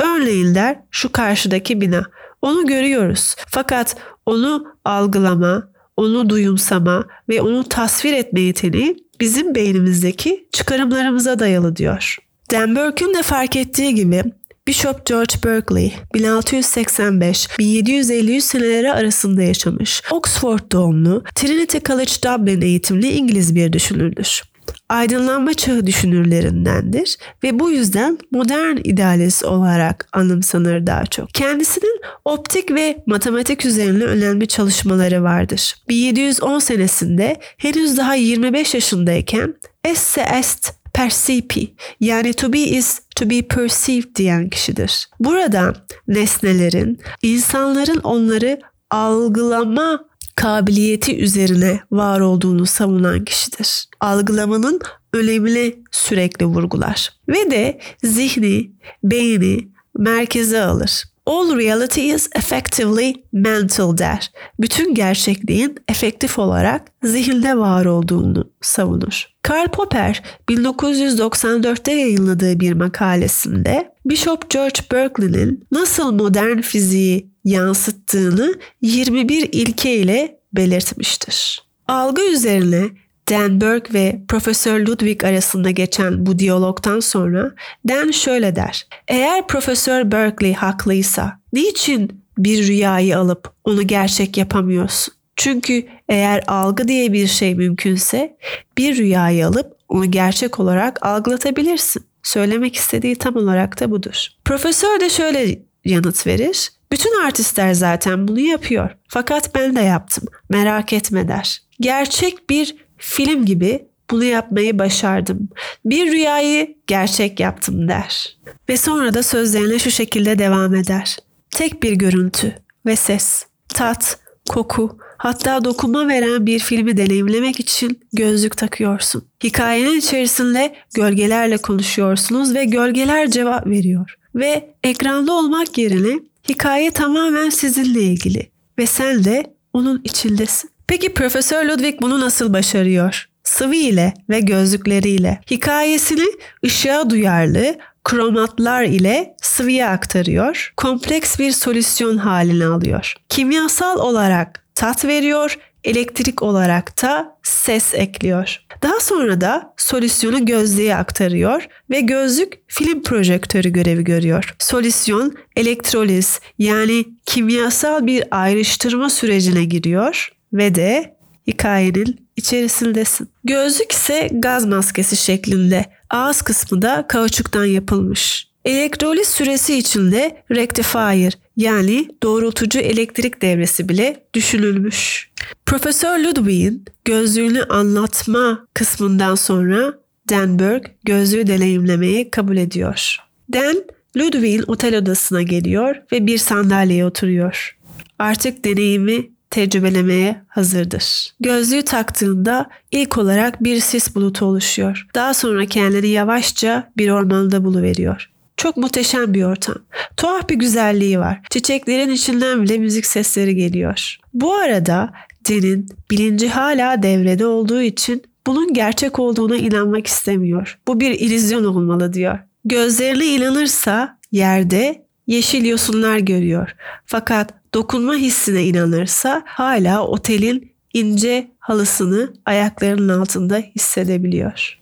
Örneğin 0.00 0.54
der 0.54 0.80
şu 0.90 1.12
karşıdaki 1.12 1.80
bina. 1.80 2.04
Onu 2.42 2.66
görüyoruz. 2.66 3.34
Fakat 3.48 3.96
onu 4.26 4.66
algılama, 4.84 5.68
onu 5.96 6.30
duyumsama 6.30 7.04
ve 7.28 7.40
onu 7.40 7.68
tasvir 7.68 8.12
etme 8.12 8.40
yeteneği 8.40 8.96
bizim 9.20 9.54
beynimizdeki 9.54 10.48
çıkarımlarımıza 10.52 11.38
dayalı 11.38 11.76
diyor. 11.76 12.18
Dan 12.52 12.76
Burke'ün 12.76 13.14
de 13.14 13.22
fark 13.22 13.56
ettiği 13.56 13.94
gibi 13.94 14.22
Bishop 14.66 15.06
George 15.06 15.34
Berkeley 15.44 15.94
1685-1753 16.14 18.40
seneleri 18.40 18.92
arasında 18.92 19.42
yaşamış. 19.42 20.02
Oxford 20.10 20.72
doğumlu, 20.72 21.24
Trinity 21.34 21.78
College 21.78 22.12
Dublin 22.24 22.60
eğitimli 22.60 23.10
İngiliz 23.10 23.54
bir 23.54 23.72
düşünürdür. 23.72 24.42
Aydınlanma 24.88 25.54
çağı 25.54 25.86
düşünürlerindendir 25.86 27.16
ve 27.44 27.58
bu 27.58 27.70
yüzden 27.70 28.18
modern 28.30 28.76
idealist 28.84 29.44
olarak 29.44 30.08
anımsanır 30.12 30.86
daha 30.86 31.06
çok. 31.06 31.34
Kendisinin 31.34 32.00
optik 32.24 32.70
ve 32.70 33.02
matematik 33.06 33.66
üzerine 33.66 34.04
önemli 34.04 34.48
çalışmaları 34.48 35.22
vardır. 35.22 35.74
1710 35.88 36.58
senesinde 36.58 37.36
henüz 37.56 37.96
daha 37.96 38.14
25 38.14 38.74
yaşındayken 38.74 39.54
Esse 39.84 40.20
Est 40.20 40.81
percipi 40.94 41.74
yani 42.00 42.32
to 42.32 42.52
be 42.52 42.58
is 42.58 43.00
to 43.16 43.30
be 43.30 43.42
perceived 43.42 44.16
diyen 44.16 44.48
kişidir. 44.48 45.08
Burada 45.20 45.74
nesnelerin, 46.08 46.98
insanların 47.22 47.98
onları 47.98 48.60
algılama 48.90 50.04
kabiliyeti 50.36 51.18
üzerine 51.18 51.80
var 51.90 52.20
olduğunu 52.20 52.66
savunan 52.66 53.24
kişidir. 53.24 53.84
Algılamanın 54.00 54.80
önemli 55.12 55.82
sürekli 55.90 56.46
vurgular. 56.46 57.10
Ve 57.28 57.50
de 57.50 57.80
zihni, 58.02 58.72
beyni 59.04 59.68
merkeze 59.98 60.62
alır. 60.62 61.04
All 61.26 61.56
reality 61.56 62.00
is 62.00 62.28
effectively 62.34 63.14
mental 63.32 63.98
der. 63.98 64.30
Bütün 64.60 64.94
gerçekliğin 64.94 65.76
efektif 65.88 66.38
olarak 66.38 66.82
zihinde 67.02 67.58
var 67.58 67.84
olduğunu 67.84 68.50
savunur. 68.60 69.26
Karl 69.42 69.68
Popper 69.68 70.22
1994'te 70.48 71.92
yayınladığı 71.92 72.60
bir 72.60 72.72
makalesinde 72.72 73.92
Bishop 74.06 74.50
George 74.50 74.80
Berkeley'nin 74.92 75.64
nasıl 75.72 76.12
modern 76.12 76.60
fiziği 76.60 77.30
yansıttığını 77.44 78.54
21 78.82 79.48
ilke 79.52 79.96
ile 79.96 80.38
belirtmiştir. 80.52 81.62
Algı 81.88 82.22
üzerine 82.22 82.90
Dan 83.32 83.60
Burke 83.60 83.94
ve 83.94 84.22
Profesör 84.28 84.86
Ludwig 84.86 85.24
arasında 85.24 85.70
geçen 85.70 86.26
bu 86.26 86.38
diyalogtan 86.38 87.00
sonra 87.00 87.52
Dan 87.88 88.10
şöyle 88.10 88.56
der. 88.56 88.86
Eğer 89.08 89.46
Profesör 89.46 90.12
Berkeley 90.12 90.52
haklıysa 90.52 91.40
niçin 91.52 92.22
bir 92.38 92.66
rüyayı 92.66 93.18
alıp 93.18 93.52
onu 93.64 93.86
gerçek 93.86 94.36
yapamıyorsun? 94.36 95.14
Çünkü 95.36 95.86
eğer 96.08 96.44
algı 96.46 96.88
diye 96.88 97.12
bir 97.12 97.26
şey 97.26 97.54
mümkünse 97.54 98.36
bir 98.78 98.96
rüyayı 98.96 99.46
alıp 99.46 99.76
onu 99.88 100.10
gerçek 100.10 100.60
olarak 100.60 101.06
algılatabilirsin. 101.06 102.04
Söylemek 102.22 102.76
istediği 102.76 103.16
tam 103.16 103.36
olarak 103.36 103.80
da 103.80 103.90
budur. 103.90 104.26
Profesör 104.44 105.00
de 105.00 105.10
şöyle 105.10 105.58
yanıt 105.84 106.26
verir. 106.26 106.70
Bütün 106.92 107.24
artistler 107.24 107.74
zaten 107.74 108.28
bunu 108.28 108.40
yapıyor. 108.40 108.90
Fakat 109.08 109.54
ben 109.54 109.76
de 109.76 109.80
yaptım. 109.80 110.24
Merak 110.48 110.92
etme 110.92 111.28
der. 111.28 111.62
Gerçek 111.80 112.50
bir 112.50 112.76
film 113.02 113.44
gibi 113.44 113.86
bunu 114.10 114.24
yapmayı 114.24 114.78
başardım. 114.78 115.48
Bir 115.84 116.12
rüyayı 116.12 116.76
gerçek 116.86 117.40
yaptım 117.40 117.88
der. 117.88 118.36
Ve 118.68 118.76
sonra 118.76 119.14
da 119.14 119.22
sözlerine 119.22 119.78
şu 119.78 119.90
şekilde 119.90 120.38
devam 120.38 120.74
eder. 120.74 121.16
Tek 121.50 121.82
bir 121.82 121.92
görüntü 121.92 122.54
ve 122.86 122.96
ses, 122.96 123.44
tat, 123.68 124.18
koku, 124.48 124.98
hatta 125.18 125.64
dokunma 125.64 126.08
veren 126.08 126.46
bir 126.46 126.58
filmi 126.58 126.96
deneyimlemek 126.96 127.60
için 127.60 128.00
gözlük 128.12 128.56
takıyorsun. 128.56 129.24
Hikayenin 129.44 129.98
içerisinde 129.98 130.74
gölgelerle 130.94 131.56
konuşuyorsunuz 131.56 132.54
ve 132.54 132.64
gölgeler 132.64 133.30
cevap 133.30 133.66
veriyor. 133.66 134.14
Ve 134.34 134.74
ekranda 134.84 135.32
olmak 135.32 135.78
yerine 135.78 136.20
hikaye 136.48 136.90
tamamen 136.90 137.50
sizinle 137.50 138.02
ilgili 138.02 138.50
ve 138.78 138.86
sen 138.86 139.24
de 139.24 139.56
onun 139.72 140.00
içindesin. 140.04 140.71
Peki 140.92 141.14
Profesör 141.14 141.64
Ludwig 141.64 142.00
bunu 142.00 142.20
nasıl 142.20 142.52
başarıyor? 142.52 143.28
Sıvı 143.44 143.74
ile 143.74 144.14
ve 144.30 144.40
gözlükleriyle. 144.40 145.40
Hikayesini 145.50 146.26
ışığa 146.64 147.10
duyarlı, 147.10 147.78
kromatlar 148.04 148.82
ile 148.84 149.34
sıvıya 149.42 149.90
aktarıyor. 149.90 150.72
Kompleks 150.76 151.38
bir 151.38 151.52
solüsyon 151.52 152.16
haline 152.16 152.66
alıyor. 152.66 153.14
Kimyasal 153.28 153.98
olarak 153.98 154.64
tat 154.74 155.04
veriyor, 155.04 155.58
elektrik 155.84 156.42
olarak 156.42 157.02
da 157.02 157.36
ses 157.42 157.94
ekliyor. 157.94 158.60
Daha 158.82 159.00
sonra 159.00 159.40
da 159.40 159.74
solüsyonu 159.76 160.46
gözlüğe 160.46 160.96
aktarıyor 160.96 161.66
ve 161.90 162.00
gözlük 162.00 162.52
film 162.66 163.02
projektörü 163.02 163.68
görevi 163.68 164.04
görüyor. 164.04 164.54
Solüsyon 164.58 165.36
elektroliz 165.56 166.40
yani 166.58 167.04
kimyasal 167.26 168.06
bir 168.06 168.24
ayrıştırma 168.30 169.10
sürecine 169.10 169.64
giriyor 169.64 170.32
ve 170.52 170.74
de 170.74 171.16
hikayenin 171.46 172.28
içerisindesin. 172.36 173.28
Gözlük 173.44 173.92
ise 173.92 174.28
gaz 174.32 174.66
maskesi 174.66 175.16
şeklinde. 175.16 175.84
Ağız 176.10 176.42
kısmı 176.42 176.82
da 176.82 177.06
kauçuktan 177.08 177.64
yapılmış. 177.64 178.52
Elektroliz 178.64 179.28
süresi 179.28 179.78
içinde 179.78 180.42
rectifier 180.50 181.32
yani 181.56 182.08
doğrultucu 182.22 182.78
elektrik 182.78 183.42
devresi 183.42 183.88
bile 183.88 184.26
düşünülmüş. 184.34 185.30
Profesör 185.66 186.18
Ludwig'in 186.18 186.84
gözlüğünü 187.04 187.62
anlatma 187.62 188.66
kısmından 188.74 189.34
sonra 189.34 189.94
Dan 190.30 190.58
Burke 190.58 190.94
gözlüğü 191.04 191.46
deneyimlemeyi 191.46 192.30
kabul 192.30 192.56
ediyor. 192.56 193.16
Dan, 193.52 193.84
Ludwig'in 194.16 194.64
otel 194.66 194.98
odasına 194.98 195.42
geliyor 195.42 195.96
ve 196.12 196.26
bir 196.26 196.38
sandalyeye 196.38 197.06
oturuyor. 197.06 197.78
Artık 198.18 198.64
deneyimi 198.64 199.30
tecrübelemeye 199.52 200.42
hazırdır. 200.48 201.32
Gözlüğü 201.40 201.82
taktığında 201.82 202.70
ilk 202.90 203.18
olarak 203.18 203.64
bir 203.64 203.80
sis 203.80 204.14
bulutu 204.14 204.46
oluşuyor. 204.46 205.06
Daha 205.14 205.34
sonra 205.34 205.66
kendini 205.66 206.08
yavaşça 206.08 206.92
bir 206.96 207.10
ormanda 207.10 207.64
buluveriyor. 207.64 208.30
Çok 208.56 208.76
muhteşem 208.76 209.34
bir 209.34 209.42
ortam. 209.42 209.76
Tuhaf 210.16 210.48
bir 210.48 210.54
güzelliği 210.54 211.18
var. 211.18 211.40
Çiçeklerin 211.50 212.10
içinden 212.10 212.62
bile 212.62 212.78
müzik 212.78 213.06
sesleri 213.06 213.54
geliyor. 213.54 214.18
Bu 214.34 214.54
arada 214.54 215.12
Din'in 215.44 215.88
bilinci 216.10 216.48
hala 216.48 217.02
devrede 217.02 217.46
olduğu 217.46 217.82
için 217.82 218.22
bunun 218.46 218.74
gerçek 218.74 219.18
olduğuna 219.18 219.56
inanmak 219.56 220.06
istemiyor. 220.06 220.78
Bu 220.88 221.00
bir 221.00 221.10
ilizyon 221.10 221.64
olmalı 221.64 222.12
diyor. 222.12 222.38
Gözlerine 222.64 223.26
inanırsa 223.26 224.18
yerde 224.32 225.04
yeşil 225.26 225.64
yosunlar 225.64 226.18
görüyor. 226.18 226.74
Fakat 227.06 227.61
dokunma 227.74 228.14
hissine 228.14 228.64
inanırsa 228.64 229.42
hala 229.46 230.06
otelin 230.06 230.72
ince 230.94 231.50
halısını 231.58 232.32
ayaklarının 232.46 233.20
altında 233.20 233.56
hissedebiliyor. 233.56 234.80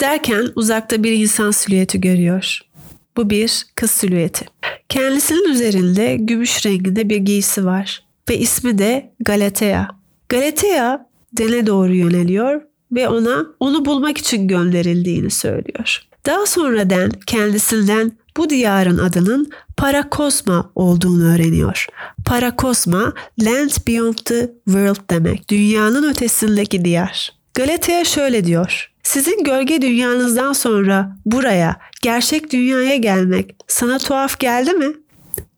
Derken 0.00 0.48
uzakta 0.54 1.02
bir 1.02 1.12
insan 1.12 1.50
silüeti 1.50 2.00
görüyor. 2.00 2.60
Bu 3.16 3.30
bir 3.30 3.66
kız 3.74 3.90
silüeti. 3.90 4.46
Kendisinin 4.88 5.50
üzerinde 5.50 6.16
gümüş 6.16 6.66
renginde 6.66 7.08
bir 7.08 7.16
giysi 7.16 7.64
var 7.64 8.04
ve 8.28 8.38
ismi 8.38 8.78
de 8.78 9.12
Galatea. 9.20 9.88
Galatea 10.28 11.06
dene 11.32 11.66
doğru 11.66 11.94
yöneliyor 11.94 12.62
ve 12.92 13.08
ona 13.08 13.46
onu 13.60 13.84
bulmak 13.84 14.18
için 14.18 14.48
gönderildiğini 14.48 15.30
söylüyor. 15.30 16.02
Daha 16.26 16.46
sonradan 16.46 17.10
kendisinden 17.26 18.12
bu 18.40 18.50
diyarın 18.50 18.98
adının 18.98 19.50
Parakosma 19.76 20.70
olduğunu 20.74 21.34
öğreniyor. 21.34 21.86
Parakosma, 22.26 23.12
Land 23.42 23.70
Beyond 23.88 24.14
the 24.14 24.50
World 24.64 25.10
demek. 25.10 25.50
Dünyanın 25.50 26.10
ötesindeki 26.10 26.84
diyar. 26.84 27.32
Galatea 27.54 28.04
şöyle 28.04 28.44
diyor. 28.44 28.92
Sizin 29.02 29.44
gölge 29.44 29.82
dünyanızdan 29.82 30.52
sonra 30.52 31.16
buraya, 31.26 31.76
gerçek 32.02 32.52
dünyaya 32.52 32.96
gelmek 32.96 33.56
sana 33.68 33.98
tuhaf 33.98 34.38
geldi 34.38 34.72
mi? 34.72 34.92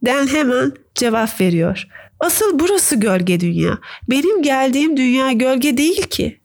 Den 0.03 0.27
hemen 0.27 0.73
cevap 0.95 1.40
veriyor. 1.40 1.88
Asıl 2.21 2.59
burası 2.59 2.97
gölge 2.97 3.40
dünya. 3.40 3.79
Benim 4.11 4.42
geldiğim 4.42 4.97
dünya 4.97 5.33
gölge 5.33 5.77
değil 5.77 6.03
ki. 6.03 6.40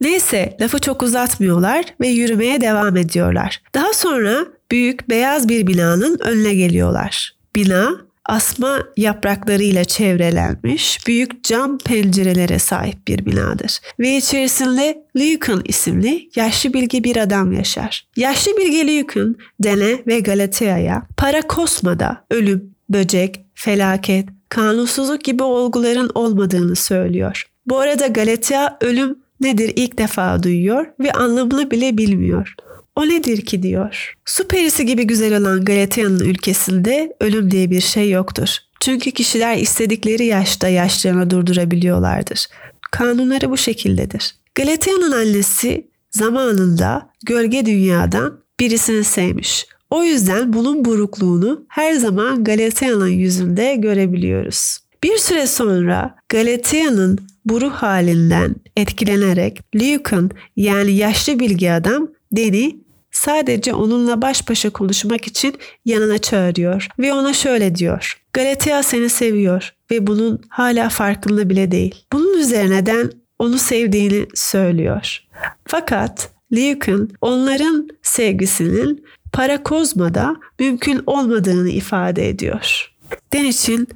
Neyse 0.00 0.56
lafı 0.60 0.78
çok 0.78 1.02
uzatmıyorlar 1.02 1.84
ve 2.00 2.08
yürümeye 2.08 2.60
devam 2.60 2.96
ediyorlar. 2.96 3.62
Daha 3.74 3.92
sonra 3.92 4.46
büyük 4.70 5.10
beyaz 5.10 5.48
bir 5.48 5.66
binanın 5.66 6.18
önüne 6.18 6.54
geliyorlar. 6.54 7.36
Bina 7.56 8.04
asma 8.26 8.78
yapraklarıyla 8.96 9.84
çevrelenmiş 9.84 11.06
büyük 11.06 11.44
cam 11.44 11.78
pencerelere 11.78 12.58
sahip 12.58 13.08
bir 13.08 13.26
binadır. 13.26 13.80
Ve 14.00 14.16
içerisinde 14.16 15.04
Lincoln 15.16 15.62
isimli 15.64 16.28
yaşlı 16.36 16.74
bilge 16.74 17.04
bir 17.04 17.16
adam 17.16 17.52
yaşar. 17.52 18.06
Yaşlı 18.16 18.56
bilge 18.56 18.86
Lincoln, 18.86 19.36
Dene 19.60 20.02
ve 20.06 20.20
Galatea'ya 20.20 21.02
Parakosma'da 21.16 22.24
ölüm, 22.30 22.74
böcek, 22.88 23.44
felaket, 23.54 24.28
kanunsuzluk 24.48 25.24
gibi 25.24 25.42
olguların 25.42 26.10
olmadığını 26.14 26.76
söylüyor. 26.76 27.46
Bu 27.66 27.78
arada 27.78 28.06
Galatea 28.06 28.78
ölüm 28.80 29.18
nedir 29.40 29.72
ilk 29.76 29.98
defa 29.98 30.42
duyuyor 30.42 30.86
ve 31.00 31.12
anlamını 31.12 31.70
bile 31.70 31.98
bilmiyor. 31.98 32.54
O 32.96 33.08
nedir 33.08 33.40
ki 33.40 33.62
diyor. 33.62 34.14
Su 34.24 34.48
perisi 34.48 34.86
gibi 34.86 35.04
güzel 35.04 35.36
olan 35.36 35.64
Galatea'nın 35.64 36.20
ülkesinde 36.20 37.16
ölüm 37.20 37.50
diye 37.50 37.70
bir 37.70 37.80
şey 37.80 38.10
yoktur. 38.10 38.48
Çünkü 38.80 39.10
kişiler 39.10 39.56
istedikleri 39.56 40.24
yaşta 40.24 40.68
yaşlarını 40.68 41.30
durdurabiliyorlardır. 41.30 42.46
Kanunları 42.90 43.50
bu 43.50 43.56
şekildedir. 43.56 44.34
Galatea'nın 44.54 45.12
annesi 45.12 45.86
zamanında 46.10 47.10
gölge 47.26 47.66
dünyadan 47.66 48.40
birisini 48.60 49.04
sevmiş. 49.04 49.66
O 49.90 50.04
yüzden 50.04 50.52
bunun 50.52 50.84
burukluğunu 50.84 51.66
her 51.68 51.94
zaman 51.94 52.44
Galatea'nın 52.44 53.08
yüzünde 53.08 53.74
görebiliyoruz. 53.76 54.78
Bir 55.02 55.16
süre 55.16 55.46
sonra 55.46 56.16
Galatea'nın 56.28 57.18
bu 57.44 57.70
halinden 57.70 58.54
etkilenerek 58.76 59.60
Lucan 59.74 60.30
yani 60.56 60.92
yaşlı 60.92 61.38
bilgi 61.38 61.72
adam 61.72 62.08
Deni 62.36 62.83
sadece 63.14 63.74
onunla 63.74 64.22
baş 64.22 64.48
başa 64.48 64.70
konuşmak 64.70 65.26
için 65.26 65.54
yanına 65.84 66.18
çağırıyor 66.18 66.88
ve 66.98 67.12
ona 67.12 67.32
şöyle 67.32 67.74
diyor. 67.74 68.20
Galatea 68.32 68.82
seni 68.82 69.08
seviyor 69.08 69.74
ve 69.90 70.06
bunun 70.06 70.40
hala 70.48 70.88
farkında 70.88 71.50
bile 71.50 71.70
değil. 71.70 72.04
Bunun 72.12 72.38
üzerine 72.38 72.86
Den 72.86 73.12
onu 73.38 73.58
sevdiğini 73.58 74.26
söylüyor. 74.34 75.18
Fakat 75.66 76.30
Luke'un 76.52 77.10
onların 77.20 77.88
sevgisinin 78.02 79.04
parakozmada 79.32 80.36
mümkün 80.58 81.02
olmadığını 81.06 81.68
ifade 81.68 82.28
ediyor. 82.28 82.92
Den 83.32 83.44
için 83.44 83.88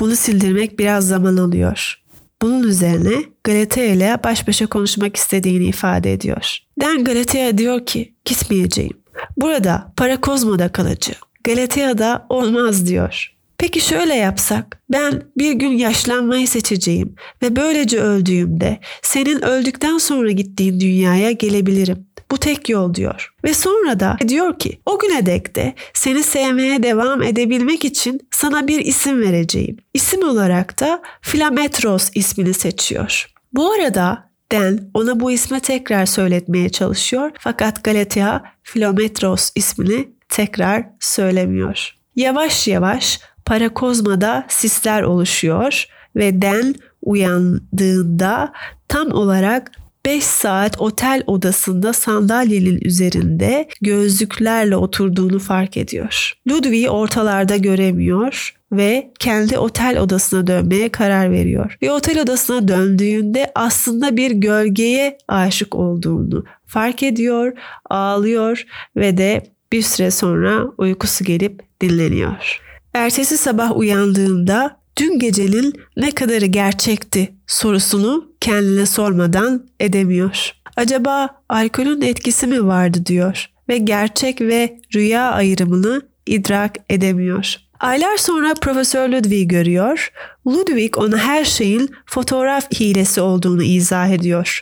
bunu 0.00 0.16
sildirmek 0.16 0.78
biraz 0.78 1.08
zaman 1.08 1.36
alıyor. 1.36 1.99
Bunun 2.42 2.62
üzerine 2.62 3.24
Galatea 3.44 3.84
ile 3.84 4.18
baş 4.24 4.48
başa 4.48 4.66
konuşmak 4.66 5.16
istediğini 5.16 5.64
ifade 5.64 6.12
ediyor. 6.12 6.58
Den 6.80 7.04
Galatea 7.04 7.58
diyor 7.58 7.86
ki 7.86 8.14
gitmeyeceğim. 8.24 9.00
Burada 9.36 9.92
Parakozmo'da 9.96 10.72
kalacağım. 10.72 11.20
Galatea'da 11.44 12.26
olmaz 12.28 12.86
diyor. 12.86 13.34
Peki 13.58 13.80
şöyle 13.80 14.14
yapsak, 14.14 14.82
ben 14.92 15.22
bir 15.38 15.52
gün 15.52 15.68
yaşlanmayı 15.70 16.48
seçeceğim 16.48 17.14
ve 17.42 17.56
böylece 17.56 18.00
öldüğümde 18.00 18.80
senin 19.02 19.42
öldükten 19.42 19.98
sonra 19.98 20.30
gittiğin 20.30 20.80
dünyaya 20.80 21.30
gelebilirim. 21.30 22.06
Bu 22.30 22.38
tek 22.38 22.68
yol 22.68 22.94
diyor. 22.94 23.34
Ve 23.44 23.54
sonra 23.54 24.00
da 24.00 24.16
diyor 24.28 24.58
ki 24.58 24.80
o 24.86 24.98
güne 24.98 25.26
dek 25.26 25.56
de 25.56 25.74
seni 25.94 26.22
sevmeye 26.22 26.82
devam 26.82 27.22
edebilmek 27.22 27.84
için 27.84 28.20
sana 28.30 28.68
bir 28.68 28.80
isim 28.80 29.22
vereceğim. 29.22 29.76
İsim 29.94 30.28
olarak 30.28 30.80
da 30.80 31.02
Filametros 31.20 32.10
ismini 32.14 32.54
seçiyor. 32.54 33.26
Bu 33.52 33.72
arada 33.72 34.30
Den 34.52 34.90
ona 34.94 35.20
bu 35.20 35.32
ismi 35.32 35.60
tekrar 35.60 36.06
söyletmeye 36.06 36.68
çalışıyor 36.68 37.30
fakat 37.38 37.84
Galatea 37.84 38.42
Filometros 38.62 39.50
ismini 39.54 40.08
tekrar 40.28 40.84
söylemiyor. 41.00 41.94
Yavaş 42.16 42.68
yavaş 42.68 43.20
parakozmada 43.44 44.46
sisler 44.48 45.02
oluşuyor 45.02 45.86
ve 46.16 46.42
Den 46.42 46.74
uyandığında 47.02 48.52
tam 48.88 49.12
olarak 49.12 49.72
5 50.06 50.24
saat 50.24 50.80
otel 50.80 51.22
odasında 51.26 51.92
sandalyenin 51.92 52.80
üzerinde 52.82 53.68
gözlüklerle 53.80 54.76
oturduğunu 54.76 55.38
fark 55.38 55.76
ediyor. 55.76 56.32
Ludwig'i 56.48 56.90
ortalarda 56.90 57.56
göremiyor 57.56 58.56
ve 58.72 59.10
kendi 59.18 59.58
otel 59.58 59.98
odasına 59.98 60.46
dönmeye 60.46 60.88
karar 60.88 61.30
veriyor. 61.30 61.76
Ve 61.82 61.92
otel 61.92 62.22
odasına 62.22 62.68
döndüğünde 62.68 63.52
aslında 63.54 64.16
bir 64.16 64.30
gölgeye 64.30 65.18
aşık 65.28 65.74
olduğunu 65.74 66.44
fark 66.66 67.02
ediyor, 67.02 67.52
ağlıyor 67.90 68.64
ve 68.96 69.18
de 69.18 69.42
bir 69.72 69.82
süre 69.82 70.10
sonra 70.10 70.64
uykusu 70.78 71.24
gelip 71.24 71.62
dinleniyor. 71.80 72.60
Ertesi 72.94 73.38
sabah 73.38 73.76
uyandığında 73.76 74.79
dün 75.00 75.18
gecenin 75.18 75.74
ne 75.96 76.10
kadarı 76.10 76.46
gerçekti 76.46 77.32
sorusunu 77.46 78.32
kendine 78.40 78.86
sormadan 78.86 79.66
edemiyor. 79.80 80.52
Acaba 80.76 81.28
alkolün 81.48 82.00
etkisi 82.00 82.46
mi 82.46 82.66
vardı 82.66 83.06
diyor 83.06 83.50
ve 83.68 83.78
gerçek 83.78 84.40
ve 84.40 84.80
rüya 84.94 85.30
ayrımını 85.30 86.02
idrak 86.26 86.76
edemiyor. 86.90 87.56
Aylar 87.80 88.16
sonra 88.16 88.54
Profesör 88.54 89.08
Ludwig 89.08 89.50
görüyor. 89.50 90.12
Ludwig 90.46 90.98
ona 90.98 91.18
her 91.18 91.44
şeyin 91.44 91.90
fotoğraf 92.06 92.72
hilesi 92.80 93.20
olduğunu 93.20 93.62
izah 93.62 94.08
ediyor. 94.08 94.60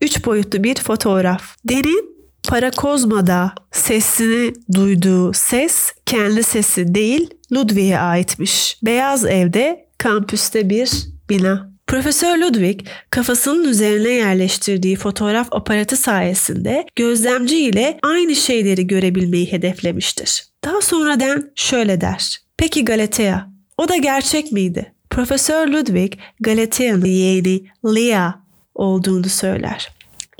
Üç 0.00 0.24
boyutlu 0.26 0.64
bir 0.64 0.74
fotoğraf. 0.74 1.42
Derin 1.64 2.09
Parakozma'da 2.48 3.52
sesini 3.72 4.52
duyduğu 4.74 5.32
ses 5.32 5.92
kendi 6.06 6.42
sesi 6.42 6.94
değil 6.94 7.30
Ludwig'e 7.52 7.98
aitmiş. 7.98 8.78
Beyaz 8.82 9.24
Ev'de 9.24 9.86
kampüste 9.98 10.70
bir 10.70 10.90
bina. 11.30 11.70
Profesör 11.86 12.38
Ludwig 12.38 12.80
kafasının 13.10 13.68
üzerine 13.68 14.08
yerleştirdiği 14.08 14.96
fotoğraf 14.96 15.48
aparatı 15.50 15.96
sayesinde 15.96 16.86
gözlemci 16.96 17.58
ile 17.58 17.98
aynı 18.02 18.36
şeyleri 18.36 18.86
görebilmeyi 18.86 19.52
hedeflemiştir. 19.52 20.44
Daha 20.64 20.80
sonradan 20.80 21.50
şöyle 21.54 22.00
der. 22.00 22.38
Peki 22.56 22.84
Galatea, 22.84 23.46
o 23.78 23.88
da 23.88 23.96
gerçek 23.96 24.52
miydi? 24.52 24.92
Profesör 25.10 25.68
Ludwig 25.68 26.12
Galatea'nın 26.40 27.04
yeğeni 27.04 27.62
Leah 27.84 28.34
olduğunu 28.74 29.28
söyler. 29.28 29.88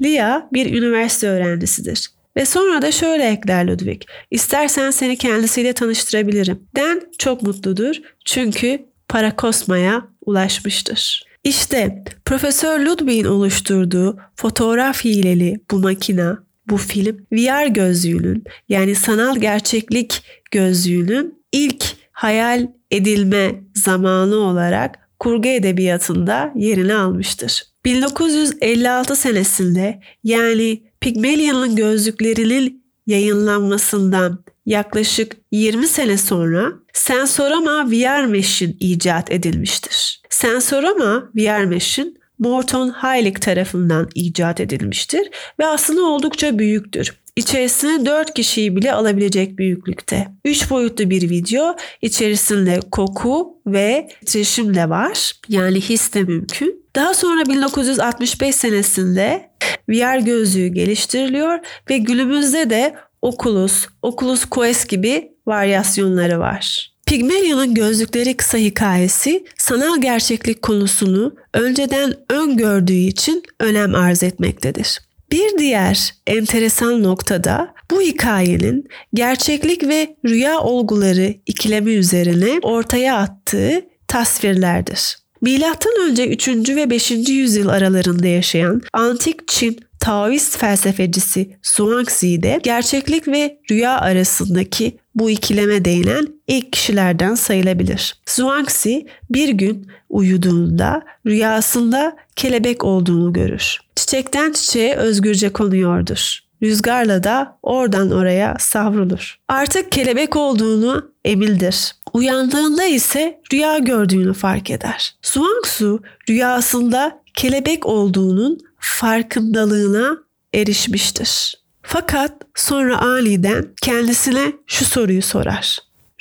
Lia 0.02 0.42
bir 0.52 0.74
üniversite 0.74 1.28
öğrencisidir. 1.28 2.10
Ve 2.36 2.46
sonra 2.46 2.82
da 2.82 2.92
şöyle 2.92 3.28
ekler 3.28 3.68
Ludwig. 3.68 4.02
İstersen 4.30 4.90
seni 4.90 5.16
kendisiyle 5.16 5.72
tanıştırabilirim. 5.72 6.62
Den 6.76 7.02
çok 7.18 7.42
mutludur 7.42 7.96
çünkü 8.24 8.86
Parakosma'ya 9.08 10.08
ulaşmıştır. 10.26 11.24
İşte 11.44 12.04
Profesör 12.24 12.80
Ludwig'in 12.80 13.24
oluşturduğu 13.24 14.18
fotoğraf 14.36 15.04
hileli 15.04 15.60
bu 15.70 15.78
makina, 15.78 16.44
bu 16.66 16.76
film 16.76 17.26
VR 17.32 17.66
gözlüğünün 17.66 18.44
yani 18.68 18.94
sanal 18.94 19.36
gerçeklik 19.36 20.22
gözlüğünün 20.50 21.42
ilk 21.52 21.84
hayal 22.12 22.66
edilme 22.90 23.54
zamanı 23.74 24.36
olarak 24.36 24.98
kurgu 25.18 25.48
edebiyatında 25.48 26.52
yerini 26.56 26.94
almıştır. 26.94 27.69
1956 27.84 29.16
senesinde 29.16 30.00
yani 30.24 30.82
Pygmalion'un 31.00 31.76
gözlüklerinin 31.76 32.84
yayınlanmasından 33.06 34.44
yaklaşık 34.66 35.36
20 35.52 35.86
sene 35.86 36.18
sonra 36.18 36.72
Sensorama 36.92 37.90
VR 37.90 38.24
Machine 38.24 38.74
icat 38.80 39.32
edilmiştir. 39.32 40.22
Sensorama 40.30 41.30
VR 41.34 41.64
Machine 41.64 42.10
Morton 42.38 42.90
Heilig 42.90 43.40
tarafından 43.40 44.08
icat 44.14 44.60
edilmiştir 44.60 45.30
ve 45.58 45.66
aslında 45.66 46.02
oldukça 46.02 46.58
büyüktür. 46.58 47.20
İçerisine 47.40 48.06
4 48.06 48.34
kişiyi 48.34 48.76
bile 48.76 48.92
alabilecek 48.92 49.58
büyüklükte. 49.58 50.28
3 50.44 50.70
boyutlu 50.70 51.10
bir 51.10 51.30
video 51.30 51.76
içerisinde 52.02 52.80
koku 52.92 53.58
ve 53.66 54.08
titreşim 54.20 54.74
de 54.74 54.90
var. 54.90 55.32
Yani 55.48 55.80
his 55.80 56.14
de 56.14 56.22
mümkün. 56.22 56.84
Daha 56.96 57.14
sonra 57.14 57.46
1965 57.46 58.54
senesinde 58.54 59.50
VR 59.88 60.18
gözlüğü 60.18 60.66
geliştiriliyor 60.66 61.58
ve 61.90 61.98
günümüzde 61.98 62.70
de 62.70 62.94
Oculus, 63.22 63.86
Oculus 64.02 64.44
Quest 64.44 64.88
gibi 64.88 65.32
varyasyonları 65.46 66.38
var. 66.38 66.92
Pygmalion'un 67.06 67.74
gözlükleri 67.74 68.36
kısa 68.36 68.58
hikayesi 68.58 69.44
sanal 69.56 70.00
gerçeklik 70.00 70.62
konusunu 70.62 71.34
önceden 71.54 72.14
öngördüğü 72.30 72.92
için 72.92 73.42
önem 73.60 73.94
arz 73.94 74.22
etmektedir. 74.22 75.09
Bir 75.32 75.58
diğer 75.58 76.14
enteresan 76.26 77.02
noktada 77.02 77.74
bu 77.90 78.00
hikayenin 78.00 78.88
gerçeklik 79.14 79.88
ve 79.88 80.16
rüya 80.26 80.60
olguları 80.60 81.34
ikilemi 81.46 81.90
üzerine 81.90 82.58
ortaya 82.62 83.16
attığı 83.16 83.82
tasvirlerdir. 84.08 85.18
Milattan 85.40 85.92
önce 86.08 86.28
3. 86.28 86.48
ve 86.48 86.90
5. 86.90 87.10
yüzyıl 87.10 87.68
aralarında 87.68 88.26
yaşayan 88.26 88.82
antik 88.92 89.48
Çin 89.48 89.80
Taoist 90.00 90.58
felsefecisi 90.58 91.56
Zhuangzi 91.62 92.42
de 92.42 92.60
gerçeklik 92.62 93.28
ve 93.28 93.58
rüya 93.70 94.00
arasındaki 94.00 94.98
bu 95.14 95.30
ikileme 95.30 95.84
değinen 95.84 96.26
ilk 96.46 96.72
kişilerden 96.72 97.34
sayılabilir. 97.34 98.16
Zhuangzi 98.26 99.06
bir 99.30 99.48
gün 99.48 99.86
uyuduğunda 100.08 101.02
rüyasında 101.26 102.16
kelebek 102.36 102.84
olduğunu 102.84 103.32
görür. 103.32 103.78
Çiçekten 103.96 104.52
çiçeğe 104.52 104.96
özgürce 104.96 105.52
konuyordur. 105.52 106.38
Rüzgarla 106.62 107.24
da 107.24 107.58
oradan 107.62 108.10
oraya 108.10 108.56
savrulur. 108.58 109.38
Artık 109.48 109.92
kelebek 109.92 110.36
olduğunu 110.36 111.12
emindir. 111.24 111.92
Uyandığında 112.12 112.84
ise 112.84 113.40
rüya 113.52 113.78
gördüğünü 113.78 114.32
fark 114.32 114.70
eder. 114.70 115.14
Zhuangzi 115.22 115.98
rüyasında 116.28 117.20
kelebek 117.34 117.86
olduğunun 117.86 118.58
farkındalığına 118.80 120.18
erişmiştir. 120.54 121.60
Fakat 121.82 122.32
sonra 122.54 122.98
aniden 122.98 123.74
kendisine 123.82 124.52
şu 124.66 124.84
soruyu 124.84 125.22
sorar. 125.22 125.78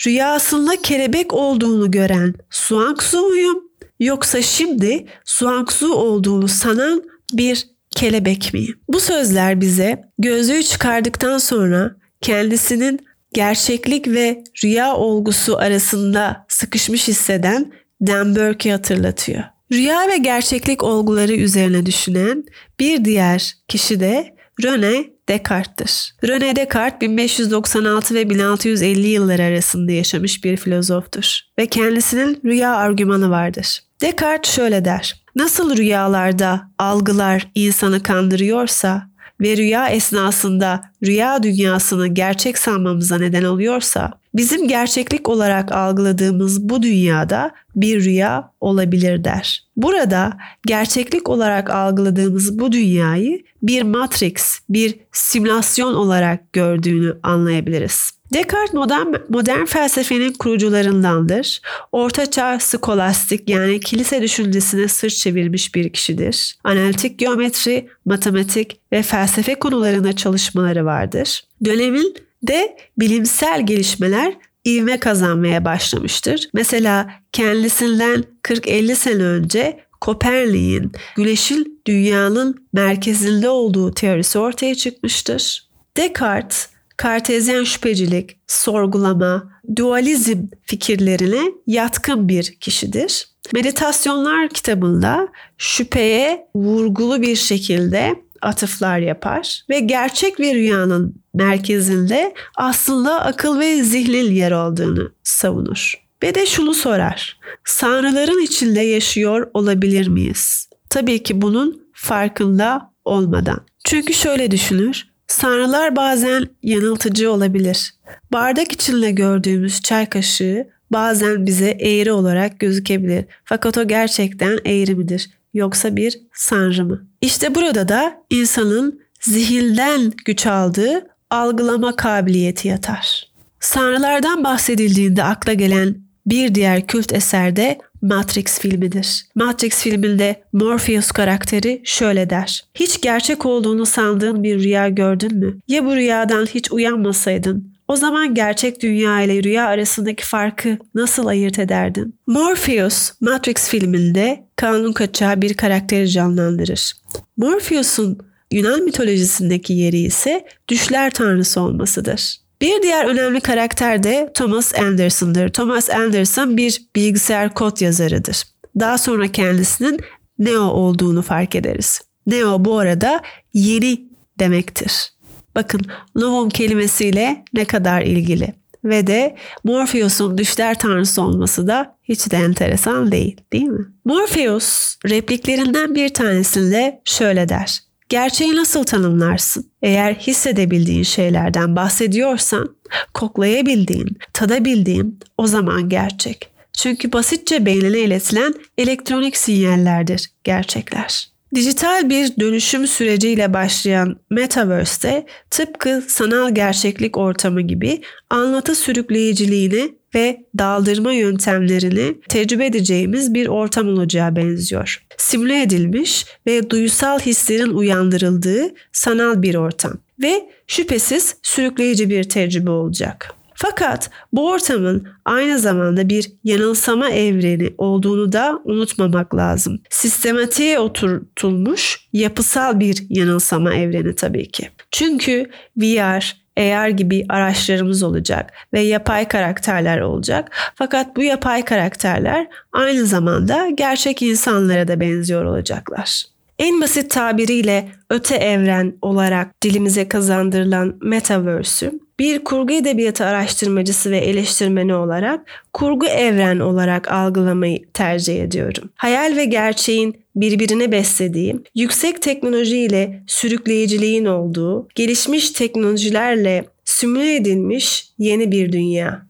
Rüyasında 0.07 0.81
kelebek 0.81 1.33
olduğunu 1.33 1.91
gören 1.91 2.33
Zhuangzi 2.51 3.17
muyum 3.17 3.63
yoksa 3.99 4.41
şimdi 4.41 5.05
Zhuangzi 5.25 5.85
olduğunu 5.85 6.47
sanan 6.47 7.03
bir 7.33 7.67
kelebek 7.91 8.53
miyim? 8.53 8.79
Bu 8.87 8.99
sözler 8.99 9.61
bize 9.61 10.01
gözlüğü 10.19 10.63
çıkardıktan 10.63 11.37
sonra 11.37 11.95
kendisinin 12.21 12.99
gerçeklik 13.33 14.07
ve 14.07 14.43
rüya 14.63 14.95
olgusu 14.95 15.57
arasında 15.57 16.45
sıkışmış 16.47 17.07
hisseden 17.07 17.71
Dan 18.01 18.35
Burke'i 18.35 18.71
hatırlatıyor. 18.71 19.43
Rüya 19.71 20.07
ve 20.07 20.17
gerçeklik 20.17 20.83
olguları 20.83 21.33
üzerine 21.33 21.85
düşünen 21.85 22.43
bir 22.79 23.05
diğer 23.05 23.53
kişi 23.67 23.99
de 23.99 24.35
Rene 24.63 25.05
Descartes'tir. 25.29 26.13
René 26.23 26.55
Descartes 26.55 27.01
1596 27.01 28.15
ve 28.15 28.29
1650 28.29 29.07
yılları 29.07 29.43
arasında 29.43 29.91
yaşamış 29.91 30.43
bir 30.43 30.57
filozoftur 30.57 31.39
ve 31.59 31.65
kendisinin 31.65 32.41
rüya 32.45 32.75
argümanı 32.75 33.29
vardır. 33.29 33.83
Descartes 34.01 34.55
şöyle 34.55 34.85
der. 34.85 35.23
Nasıl 35.35 35.77
rüyalarda 35.77 36.61
algılar 36.79 37.47
insanı 37.55 38.03
kandırıyorsa 38.03 39.08
ve 39.41 39.57
rüya 39.57 39.89
esnasında 39.89 40.81
rüya 41.05 41.43
dünyasını 41.43 42.07
gerçek 42.07 42.57
sanmamıza 42.57 43.17
neden 43.17 43.43
oluyorsa 43.43 44.11
bizim 44.35 44.67
gerçeklik 44.67 45.29
olarak 45.29 45.71
algıladığımız 45.71 46.69
bu 46.69 46.83
dünyada 46.83 47.51
bir 47.75 48.03
rüya 48.03 48.51
olabilir 48.61 49.23
der. 49.23 49.63
Burada 49.77 50.37
gerçeklik 50.67 51.29
olarak 51.29 51.69
algıladığımız 51.69 52.59
bu 52.59 52.71
dünyayı 52.71 53.43
bir 53.63 53.83
matrix, 53.83 54.59
bir 54.69 54.99
simülasyon 55.11 55.93
olarak 55.93 56.53
gördüğünü 56.53 57.19
anlayabiliriz. 57.23 58.18
Descartes 58.33 58.73
modern, 58.73 59.13
modern 59.29 59.65
felsefenin 59.65 60.33
kurucularındandır. 60.33 61.61
Ortaçağ 61.91 62.59
skolastik 62.59 63.49
yani 63.49 63.79
kilise 63.79 64.21
düşüncesine 64.21 64.87
sırt 64.87 65.13
çevirmiş 65.13 65.75
bir 65.75 65.93
kişidir. 65.93 66.57
Analitik 66.63 67.19
geometri, 67.19 67.89
matematik 68.05 68.81
ve 68.91 69.01
felsefe 69.01 69.55
konularında 69.55 70.15
çalışmaları 70.15 70.85
vardır. 70.85 71.43
Dönemin 71.65 72.15
de 72.43 72.77
bilimsel 72.97 73.65
gelişmeler 73.65 74.33
ivme 74.67 74.99
kazanmaya 74.99 75.65
başlamıştır. 75.65 76.49
Mesela 76.53 77.09
kendisinden 77.31 78.23
40-50 78.43 78.95
sene 78.95 79.23
önce 79.23 79.79
Kopernik'in 80.01 80.91
güneşin 81.15 81.81
dünyanın 81.87 82.67
merkezinde 82.73 83.49
olduğu 83.49 83.93
teorisi 83.93 84.39
ortaya 84.39 84.75
çıkmıştır. 84.75 85.69
Descartes 85.97 86.69
kartezyen 86.99 87.63
şüphecilik, 87.63 88.37
sorgulama, 88.47 89.51
dualizm 89.75 90.39
fikirlerine 90.63 91.51
yatkın 91.67 92.29
bir 92.29 92.43
kişidir. 92.43 93.27
Meditasyonlar 93.53 94.49
kitabında 94.49 95.27
şüpheye 95.57 96.47
vurgulu 96.55 97.21
bir 97.21 97.35
şekilde 97.35 98.15
atıflar 98.41 98.99
yapar 98.99 99.63
ve 99.69 99.79
gerçek 99.79 100.39
bir 100.39 100.55
rüyanın 100.55 101.23
merkezinde 101.33 102.33
aslında 102.55 103.21
akıl 103.21 103.59
ve 103.59 103.83
zihnin 103.83 104.31
yer 104.31 104.51
olduğunu 104.51 105.11
savunur. 105.23 105.93
Ve 106.23 106.35
de 106.35 106.45
şunu 106.45 106.73
sorar. 106.73 107.39
Sanrıların 107.65 108.43
içinde 108.43 108.81
yaşıyor 108.81 109.51
olabilir 109.53 110.07
miyiz? 110.07 110.69
Tabii 110.89 111.23
ki 111.23 111.41
bunun 111.41 111.81
farkında 111.93 112.91
olmadan. 113.05 113.59
Çünkü 113.85 114.13
şöyle 114.13 114.51
düşünür. 114.51 115.08
Sanrılar 115.29 115.95
bazen 115.95 116.47
yanıltıcı 116.63 117.31
olabilir. 117.31 117.93
Bardak 118.31 118.71
içinde 118.71 119.11
gördüğümüz 119.11 119.81
çay 119.81 120.09
kaşığı 120.09 120.67
bazen 120.91 121.45
bize 121.45 121.69
eğri 121.69 122.11
olarak 122.11 122.59
gözükebilir. 122.59 123.25
Fakat 123.43 123.77
o 123.77 123.87
gerçekten 123.87 124.59
eğri 124.65 124.95
midir? 124.95 125.29
Yoksa 125.53 125.95
bir 125.95 126.19
sanrı 126.33 126.85
mı? 126.85 127.07
İşte 127.21 127.55
burada 127.55 127.89
da 127.89 128.13
insanın 128.29 129.01
zihinden 129.21 130.11
güç 130.25 130.47
aldığı 130.47 131.07
algılama 131.29 131.95
kabiliyeti 131.95 132.67
yatar. 132.67 133.29
Sanrılardan 133.59 134.43
bahsedildiğinde 134.43 135.23
akla 135.23 135.53
gelen 135.53 135.95
bir 136.25 136.55
diğer 136.55 136.87
kült 136.87 137.13
eser 137.13 137.55
de 137.55 137.77
Matrix 138.01 138.59
filmidir. 138.59 139.25
Matrix 139.35 139.83
filminde 139.83 140.43
Morpheus 140.53 141.11
karakteri 141.11 141.81
şöyle 141.83 142.29
der. 142.29 142.65
Hiç 142.75 143.01
gerçek 143.01 143.45
olduğunu 143.45 143.85
sandığın 143.85 144.43
bir 144.43 144.63
rüya 144.63 144.89
gördün 144.89 145.35
mü? 145.35 145.57
Ya 145.67 145.85
bu 145.85 145.95
rüyadan 145.95 146.45
hiç 146.45 146.71
uyanmasaydın? 146.71 147.73
O 147.87 147.95
zaman 147.95 148.33
gerçek 148.35 148.81
dünya 148.81 149.21
ile 149.21 149.43
rüya 149.43 149.65
arasındaki 149.65 150.25
farkı 150.25 150.77
nasıl 150.95 151.25
ayırt 151.25 151.59
ederdin? 151.59 152.15
Morpheus, 152.27 153.11
Matrix 153.21 153.69
filminde 153.69 154.47
kanun 154.55 154.93
kaçağı 154.93 155.41
bir 155.41 155.53
karakteri 155.53 156.09
canlandırır. 156.09 156.93
Morpheus'un 157.37 158.19
Yunan 158.51 158.83
mitolojisindeki 158.83 159.73
yeri 159.73 159.99
ise 159.99 160.45
düşler 160.67 161.11
tanrısı 161.11 161.61
olmasıdır. 161.61 162.37
Bir 162.61 162.81
diğer 162.81 163.05
önemli 163.05 163.41
karakter 163.41 164.03
de 164.03 164.31
Thomas 164.33 164.75
Anderson'dır. 164.75 165.49
Thomas 165.49 165.89
Anderson 165.89 166.57
bir 166.57 166.81
bilgisayar 166.95 167.53
kod 167.53 167.81
yazarıdır. 167.81 168.43
Daha 168.79 168.97
sonra 168.97 169.27
kendisinin 169.27 169.99
Neo 170.39 170.61
olduğunu 170.61 171.21
fark 171.21 171.55
ederiz. 171.55 172.01
Neo 172.27 172.65
bu 172.65 172.79
arada 172.79 173.21
yeni 173.53 174.01
demektir. 174.39 175.09
Bakın 175.55 175.81
Novum 176.15 176.49
kelimesiyle 176.49 177.43
ne 177.53 177.65
kadar 177.65 178.01
ilgili. 178.01 178.53
Ve 178.83 179.07
de 179.07 179.35
Morpheus'un 179.63 180.37
düşler 180.37 180.79
tanrısı 180.79 181.21
olması 181.21 181.67
da 181.67 181.97
hiç 182.03 182.31
de 182.31 182.37
enteresan 182.37 183.11
değil 183.11 183.41
değil 183.53 183.65
mi? 183.65 183.85
Morpheus 184.05 184.95
repliklerinden 185.09 185.95
bir 185.95 186.09
tanesinde 186.09 187.01
şöyle 187.05 187.49
der. 187.49 187.79
Gerçeği 188.09 188.55
nasıl 188.55 188.83
tanımlarsın? 188.83 189.71
Eğer 189.81 190.13
hissedebildiğin 190.13 191.03
şeylerden 191.03 191.75
bahsediyorsan, 191.75 192.75
koklayabildiğin, 193.13 194.17
tadabildiğin 194.33 195.19
o 195.37 195.47
zaman 195.47 195.89
gerçek. 195.89 196.49
Çünkü 196.73 197.13
basitçe 197.13 197.65
beynine 197.65 197.99
iletilen 197.99 198.53
elektronik 198.77 199.37
sinyallerdir 199.37 200.31
gerçekler. 200.43 201.28
Dijital 201.55 202.09
bir 202.09 202.31
dönüşüm 202.39 202.87
süreciyle 202.87 203.53
başlayan 203.53 204.19
Metaverse'te 204.29 205.25
tıpkı 205.51 206.03
sanal 206.07 206.55
gerçeklik 206.55 207.17
ortamı 207.17 207.61
gibi 207.61 208.01
anlatı 208.29 208.75
sürükleyiciliğini 208.75 209.95
ve 210.15 210.43
daldırma 210.57 211.13
yöntemlerini 211.13 212.15
tecrübe 212.29 212.65
edeceğimiz 212.65 213.33
bir 213.33 213.47
ortam 213.47 213.87
olacağı 213.87 214.35
benziyor. 214.35 215.05
Simüle 215.17 215.61
edilmiş 215.61 216.25
ve 216.47 216.69
duysal 216.69 217.19
hislerin 217.19 217.69
uyandırıldığı 217.69 218.71
sanal 218.91 219.41
bir 219.41 219.55
ortam 219.55 219.93
ve 220.21 220.49
şüphesiz 220.67 221.35
sürükleyici 221.43 222.09
bir 222.09 222.23
tecrübe 222.23 222.69
olacak. 222.69 223.38
Fakat 223.61 224.09
bu 224.33 224.49
ortamın 224.49 225.07
aynı 225.25 225.59
zamanda 225.59 226.09
bir 226.09 226.31
yanılsama 226.43 227.09
evreni 227.09 227.73
olduğunu 227.77 228.31
da 228.31 228.59
unutmamak 228.63 229.35
lazım. 229.35 229.79
Sistematiğe 229.89 230.79
oturtulmuş 230.79 232.07
yapısal 232.13 232.79
bir 232.79 233.05
yanılsama 233.09 233.73
evreni 233.73 234.15
tabii 234.15 234.51
ki. 234.51 234.69
Çünkü 234.91 235.49
VR, 235.77 236.35
AR 236.57 236.89
gibi 236.89 237.25
araçlarımız 237.29 238.03
olacak 238.03 238.53
ve 238.73 238.79
yapay 238.79 239.27
karakterler 239.27 239.99
olacak. 240.01 240.51
Fakat 240.75 241.15
bu 241.15 241.23
yapay 241.23 241.65
karakterler 241.65 242.47
aynı 242.73 243.05
zamanda 243.05 243.69
gerçek 243.69 244.21
insanlara 244.21 244.87
da 244.87 244.99
benziyor 244.99 245.45
olacaklar. 245.45 246.23
En 246.59 246.81
basit 246.81 247.11
tabiriyle 247.11 247.89
öte 248.09 248.35
evren 248.35 248.93
olarak 249.01 249.61
dilimize 249.63 250.07
kazandırılan 250.07 250.95
metaverse'ü 251.01 252.08
bir 252.19 252.43
kurgu 252.43 252.73
edebiyatı 252.73 253.25
araştırmacısı 253.25 254.11
ve 254.11 254.17
eleştirmeni 254.17 254.95
olarak 254.95 255.45
kurgu 255.73 256.05
evren 256.07 256.59
olarak 256.59 257.11
algılamayı 257.11 257.85
tercih 257.93 258.43
ediyorum. 258.43 258.89
Hayal 258.95 259.35
ve 259.35 259.45
gerçeğin 259.45 260.15
birbirine 260.35 260.91
beslediği, 260.91 261.55
yüksek 261.75 262.21
teknolojiyle 262.21 263.23
sürükleyiciliğin 263.27 264.25
olduğu, 264.25 264.87
gelişmiş 264.95 265.49
teknolojilerle 265.49 266.65
simüle 266.99 267.35
edilmiş 267.35 268.09
yeni 268.17 268.51
bir 268.51 268.71
dünya. 268.71 269.25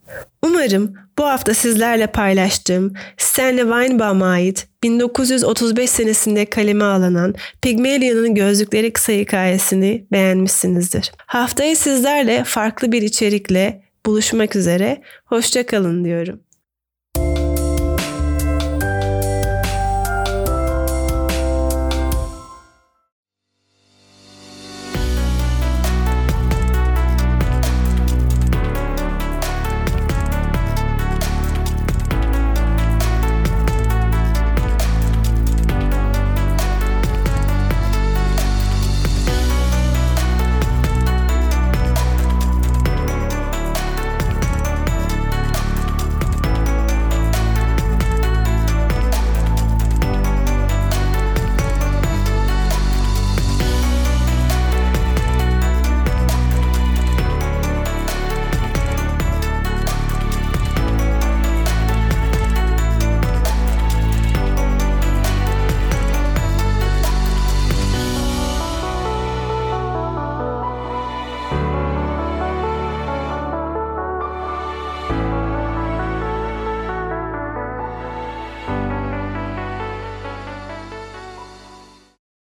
Umarım 0.46 0.94
bu 1.18 1.24
hafta 1.26 1.54
sizlerle 1.54 2.08
paylaştığım 2.08 2.94
Stanley 3.18 3.64
Weinbaum'a 3.64 4.28
ait 4.28 4.68
1935 4.84 5.90
senesinde 5.90 6.46
kaleme 6.46 6.84
alınan 6.84 7.36
Pygmalion'un 7.62 8.36
gözlükleri 8.36 8.94
kısa 8.94 9.14
hikayesini 9.14 10.06
beğenmişsinizdir. 10.12 11.12
Haftaya 11.26 11.76
sizlerle 11.76 12.44
farklı 12.44 12.92
bir 12.92 13.02
içerikle 13.02 13.84
buluşmak 14.06 14.56
üzere. 14.56 15.02
Hoşçakalın 15.26 16.06
diyorum. 16.06 16.40